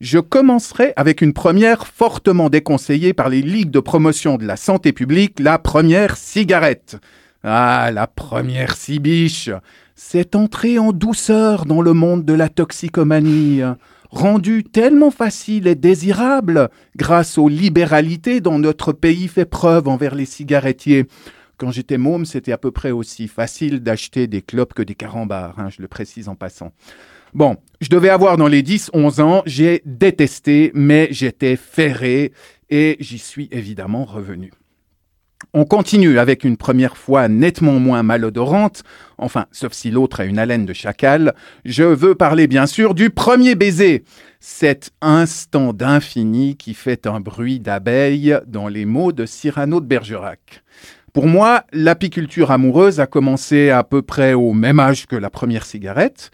[0.00, 4.92] Je commencerai avec une première fortement déconseillée par les ligues de promotion de la santé
[4.92, 6.96] publique, la première cigarette.
[7.44, 9.48] Ah, la première cibiche
[9.94, 13.60] C'est entrée en douceur dans le monde de la toxicomanie,
[14.10, 20.26] rendue tellement facile et désirable grâce aux libéralités dont notre pays fait preuve envers les
[20.26, 21.06] cigarettiers.
[21.60, 25.58] Quand j'étais môme, c'était à peu près aussi facile d'acheter des clopes que des carambars,
[25.58, 26.72] hein, je le précise en passant.
[27.34, 32.32] Bon, je devais avoir dans les 10-11 ans, j'ai détesté, mais j'étais ferré
[32.70, 34.52] et j'y suis évidemment revenu.
[35.52, 38.82] On continue avec une première fois nettement moins malodorante,
[39.18, 41.34] enfin, sauf si l'autre a une haleine de chacal.
[41.66, 44.04] Je veux parler bien sûr du premier baiser,
[44.38, 50.62] cet instant d'infini qui fait un bruit d'abeille dans les mots de Cyrano de Bergerac.
[51.12, 55.64] Pour moi, l'apiculture amoureuse a commencé à peu près au même âge que la première
[55.64, 56.30] cigarette.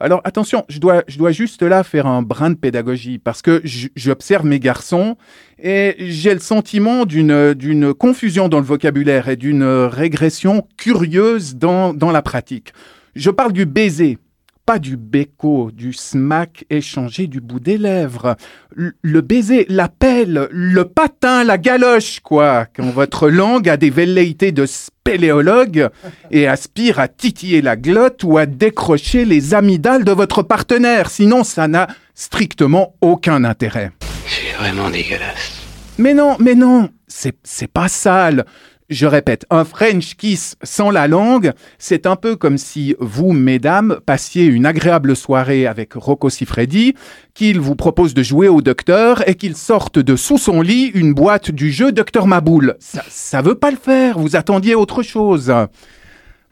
[0.00, 3.62] Alors attention, je dois, je dois juste là faire un brin de pédagogie parce que
[3.64, 5.16] j'observe mes garçons
[5.62, 12.10] et j'ai le sentiment d'une, confusion dans le vocabulaire et d'une régression curieuse dans, dans
[12.10, 12.72] la pratique.
[13.14, 14.18] Je parle du baiser,
[14.66, 18.36] pas du béco, du smack échangé du bout des lèvres.
[18.74, 22.66] Le baiser, l'appel, le patin, la galoche, quoi.
[22.74, 25.88] Quand votre langue a des velléités de spéléologue
[26.30, 31.10] et aspire à titiller la glotte ou à décrocher les amygdales de votre partenaire.
[31.10, 33.92] Sinon, ça n'a strictement aucun intérêt.
[34.26, 35.60] C'est vraiment dégueulasse.
[35.98, 38.46] Mais non, mais non, c'est, c'est pas sale.
[38.90, 43.98] Je répète, un French kiss sans la langue, c'est un peu comme si vous, mesdames,
[44.04, 46.94] passiez une agréable soirée avec Rocco Siffredi,
[47.32, 51.14] qu'il vous propose de jouer au docteur et qu'il sorte de sous son lit une
[51.14, 52.76] boîte du jeu Docteur Maboule.
[52.78, 55.50] Ça, ça veut pas le faire, vous attendiez autre chose.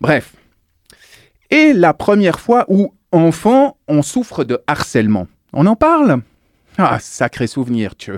[0.01, 0.33] Bref.
[1.51, 5.27] Et la première fois où, enfant, on souffre de harcèlement.
[5.53, 6.23] On en parle?
[6.79, 8.13] Ah, sacré souvenir, tu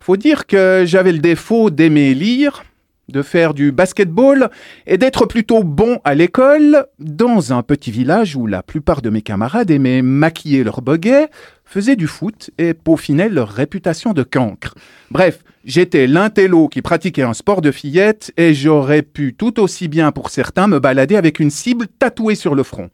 [0.00, 2.64] Faut dire que j'avais le défaut d'aimer lire,
[3.08, 4.50] de faire du basketball
[4.86, 9.22] et d'être plutôt bon à l'école dans un petit village où la plupart de mes
[9.22, 11.30] camarades aimaient maquiller leur boguet,
[11.64, 14.74] faisaient du foot et peaufinaient leur réputation de cancre.
[15.10, 20.12] Bref, j'étais l'intello qui pratiquait un sport de fillette et j'aurais pu tout aussi bien
[20.12, 22.90] pour certains me balader avec une cible tatouée sur le front.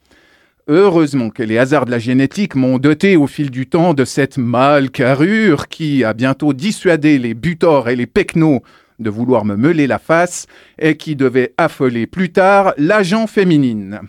[0.67, 4.39] Heureusement que les hasards de la génétique m'ont doté au fil du temps de cette
[4.39, 8.63] mâle carrure qui a bientôt dissuadé les butors et les pecnos
[8.99, 10.47] de vouloir me meuler la face
[10.79, 14.01] et qui devait affoler plus tard l'agent féminine.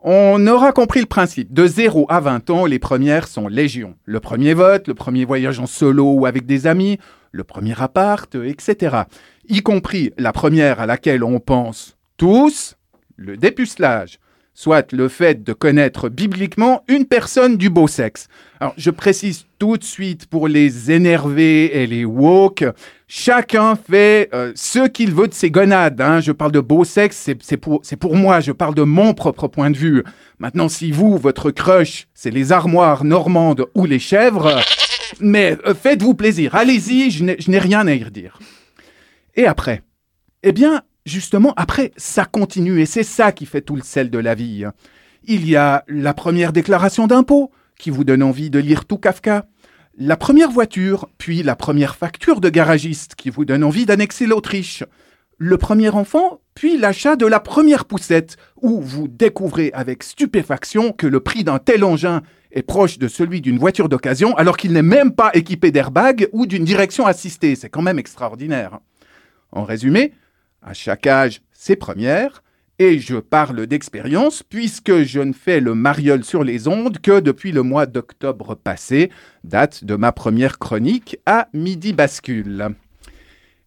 [0.00, 1.52] On aura compris le principe.
[1.52, 3.96] De 0 à 20 ans, les premières sont légion.
[4.04, 6.98] Le premier vote, le premier voyage en solo ou avec des amis,
[7.32, 9.02] le premier appart, etc.
[9.48, 12.76] Y compris la première à laquelle on pense tous,
[13.16, 14.18] le dépucelage
[14.58, 18.26] soit le fait de connaître bibliquement une personne du beau sexe.
[18.60, 22.64] Alors, je précise tout de suite pour les énervés et les woke,
[23.06, 26.00] chacun fait euh, ce qu'il veut de ses gonades.
[26.00, 26.20] Hein.
[26.20, 29.76] Je parle de beau sexe, c'est pour, moi, je parle de mon propre point de
[29.76, 30.02] vue.
[30.40, 34.60] Maintenant, si vous, votre crush, c'est les armoires normandes ou les chèvres,
[35.20, 38.40] mais euh, faites-vous plaisir, allez-y, je n'ai rien à y redire.
[39.36, 39.82] Et après?
[40.42, 44.18] Eh bien, justement, après, ça continue et c'est ça qui fait tout le sel de
[44.18, 44.64] la vie.
[45.22, 49.46] Il y a la première déclaration d'impôt qui vous donne envie de lire tout Kafka,
[49.96, 54.84] la première voiture, puis la première facture de garagiste qui vous donne envie d'annexer l'Autriche,
[55.38, 61.06] le premier enfant, puis l'achat de la première poussette, où vous découvrez avec stupéfaction que
[61.06, 64.82] le prix d'un tel engin est proche de celui d'une voiture d'occasion alors qu'il n'est
[64.82, 67.54] même pas équipé d'airbag ou d'une direction assistée.
[67.54, 68.80] C'est quand même extraordinaire.
[69.52, 70.12] En résumé,
[70.62, 72.42] à chaque âge, ses premières,
[72.78, 77.52] et je parle d'expérience puisque je ne fais le mariole sur les ondes que depuis
[77.52, 79.10] le mois d'octobre passé,
[79.44, 82.74] date de ma première chronique à Midi Bascule.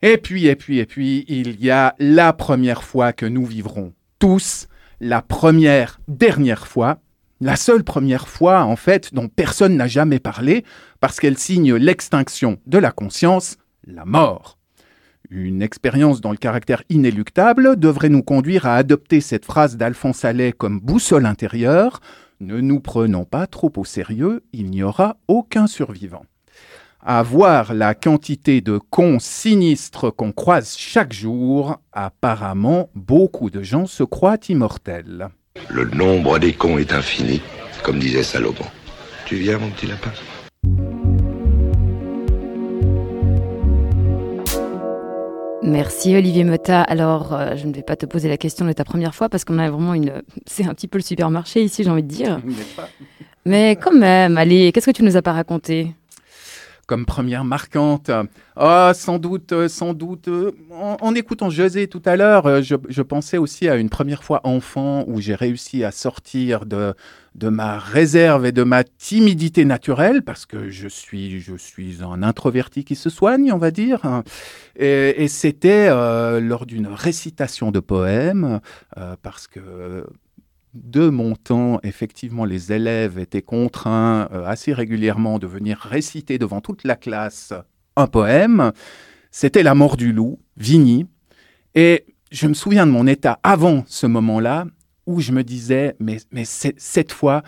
[0.02, 3.94] Et puis, et puis, et puis, il y a la première fois que nous vivrons
[4.18, 4.68] tous,
[5.00, 7.00] la première, dernière fois,
[7.40, 10.64] la seule première fois, en fait, dont personne n'a jamais parlé,
[11.00, 14.58] parce qu'elle signe l'extinction de la conscience, la mort.
[15.34, 20.52] Une expérience dont le caractère inéluctable devrait nous conduire à adopter cette phrase d'Alphonse Allais
[20.52, 22.02] comme boussole intérieure.
[22.42, 26.26] Ne nous prenons pas trop au sérieux, il n'y aura aucun survivant.
[27.00, 33.86] À voir la quantité de cons sinistres qu'on croise chaque jour, apparemment beaucoup de gens
[33.86, 35.30] se croient immortels.
[35.70, 37.42] Le nombre des cons est infini,
[37.84, 38.68] comme disait Salomon.
[39.26, 40.12] Tu viens, mon petit lapin?
[45.64, 46.82] Merci Olivier Mota.
[46.82, 49.46] Alors, euh, je ne vais pas te poser la question de ta première fois parce
[49.46, 50.24] qu'on a vraiment une.
[50.48, 52.40] C'est un petit peu le supermarché ici, j'ai envie de dire.
[53.46, 55.94] Mais quand même, allez, qu'est-ce que tu nous as pas raconté?
[56.88, 58.12] Comme première marquante.
[58.56, 60.28] Ah, sans doute, euh, sans doute.
[60.28, 64.24] euh, En, en écoutant José tout à l'heure, je, je pensais aussi à une première
[64.24, 66.94] fois enfant où j'ai réussi à sortir de,
[67.36, 72.24] de ma réserve et de ma timidité naturelle, parce que je suis, je suis un
[72.24, 74.24] introverti qui se soigne, on va dire.
[74.76, 78.60] Et, c'était euh, lors d'une récitation de poèmes,
[78.98, 80.06] euh, parce que
[80.74, 86.62] de mon temps, effectivement, les élèves étaient contraints euh, assez régulièrement de venir réciter devant
[86.62, 87.54] toute la classe
[87.96, 88.72] un poème.
[89.32, 91.06] C'était La mort du loup, Vigny.
[91.76, 94.66] Et je me souviens de mon état avant ce moment-là
[95.06, 97.44] où je me disais, mais, mais cette fois,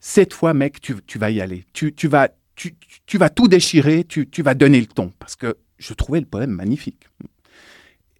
[0.00, 1.64] cette fois, mec, tu, tu vas y aller.
[1.72, 2.74] Tu, tu vas, tu-
[3.06, 5.12] tu vas tout déchirer, tu, tu vas donner le ton.
[5.18, 7.08] Parce que je trouvais le poème magnifique.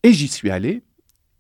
[0.02, 0.82] Et j'y suis allé.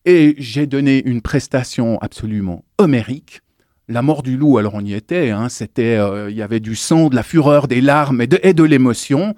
[0.04, 3.40] Et j'ai donné une prestation absolument homérique.
[3.88, 6.76] La mort du loup, alors on y était, hein, c'était, euh, il y avait du
[6.76, 9.34] sang, de la fureur, des larmes et de, et de l'émotion.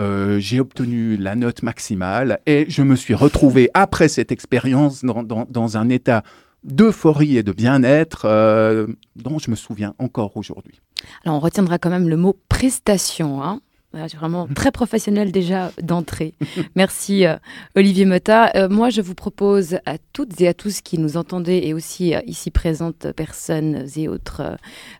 [0.00, 5.24] Euh, j'ai obtenu la note maximale et je me suis retrouvé après cette expérience dans,
[5.24, 6.22] dans- dans un état
[6.64, 8.86] d'euphorie et de bien-être euh,
[9.16, 10.80] dont je me souviens encore aujourd'hui.
[11.24, 13.42] Alors, on retiendra quand même le mot prestation.
[13.42, 13.60] Hein
[13.94, 16.34] c'est vraiment très professionnel déjà d'entrée.
[16.74, 17.36] Merci euh,
[17.74, 18.52] Olivier Mota.
[18.54, 22.14] Euh, moi, je vous propose à toutes et à tous qui nous entendez et aussi
[22.14, 24.56] euh, ici présentes personnes et autres euh,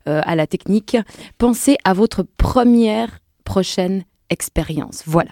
[0.09, 0.97] euh, à la technique,
[1.37, 5.03] pensez à votre première prochaine expérience.
[5.07, 5.31] Voilà.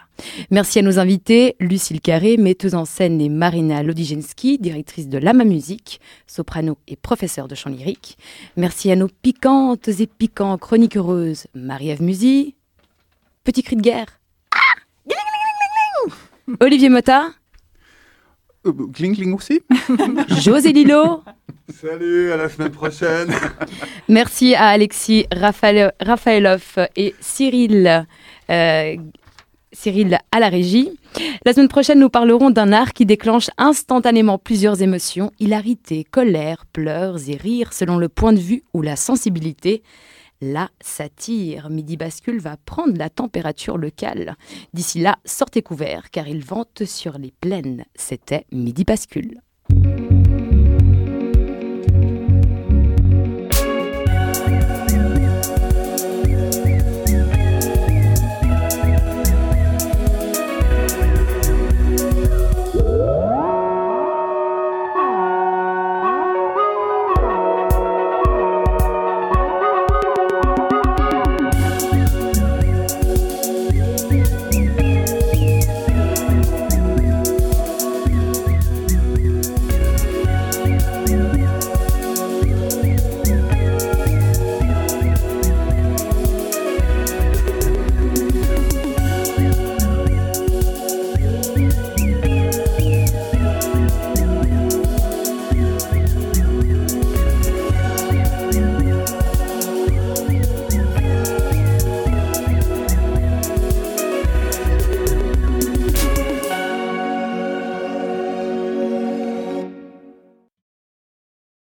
[0.51, 5.44] Merci à nos invités, Lucille Carré, metteuse en scène, et Marina Lodijenski, directrice de Lama
[5.44, 8.16] Musique, soprano et professeure de chant lyrique.
[8.57, 12.55] Merci à nos piquantes et piquants chroniqueuses, Marie-Ève Musy,
[13.47, 14.18] Petit cri de guerre.
[16.59, 17.30] Olivier Mota,
[18.66, 19.60] Euh, Kling Kling aussi
[20.40, 21.22] José Lilo.
[21.68, 23.28] Salut, à la semaine prochaine.
[24.08, 28.06] Merci à Alexis Raphaël, Raphaëloff et Cyril,
[28.50, 28.96] euh,
[29.72, 30.90] Cyril à la régie.
[31.44, 37.28] La semaine prochaine, nous parlerons d'un art qui déclenche instantanément plusieurs émotions hilarité, colère, pleurs
[37.28, 39.82] et rires selon le point de vue ou la sensibilité.
[40.41, 41.70] La satire.
[41.70, 44.37] Midi Bascule va prendre la température locale.
[44.74, 47.84] D'ici là, sortez couverts car il vente sur les plaines.
[47.95, 49.41] C'était Midi Bascule.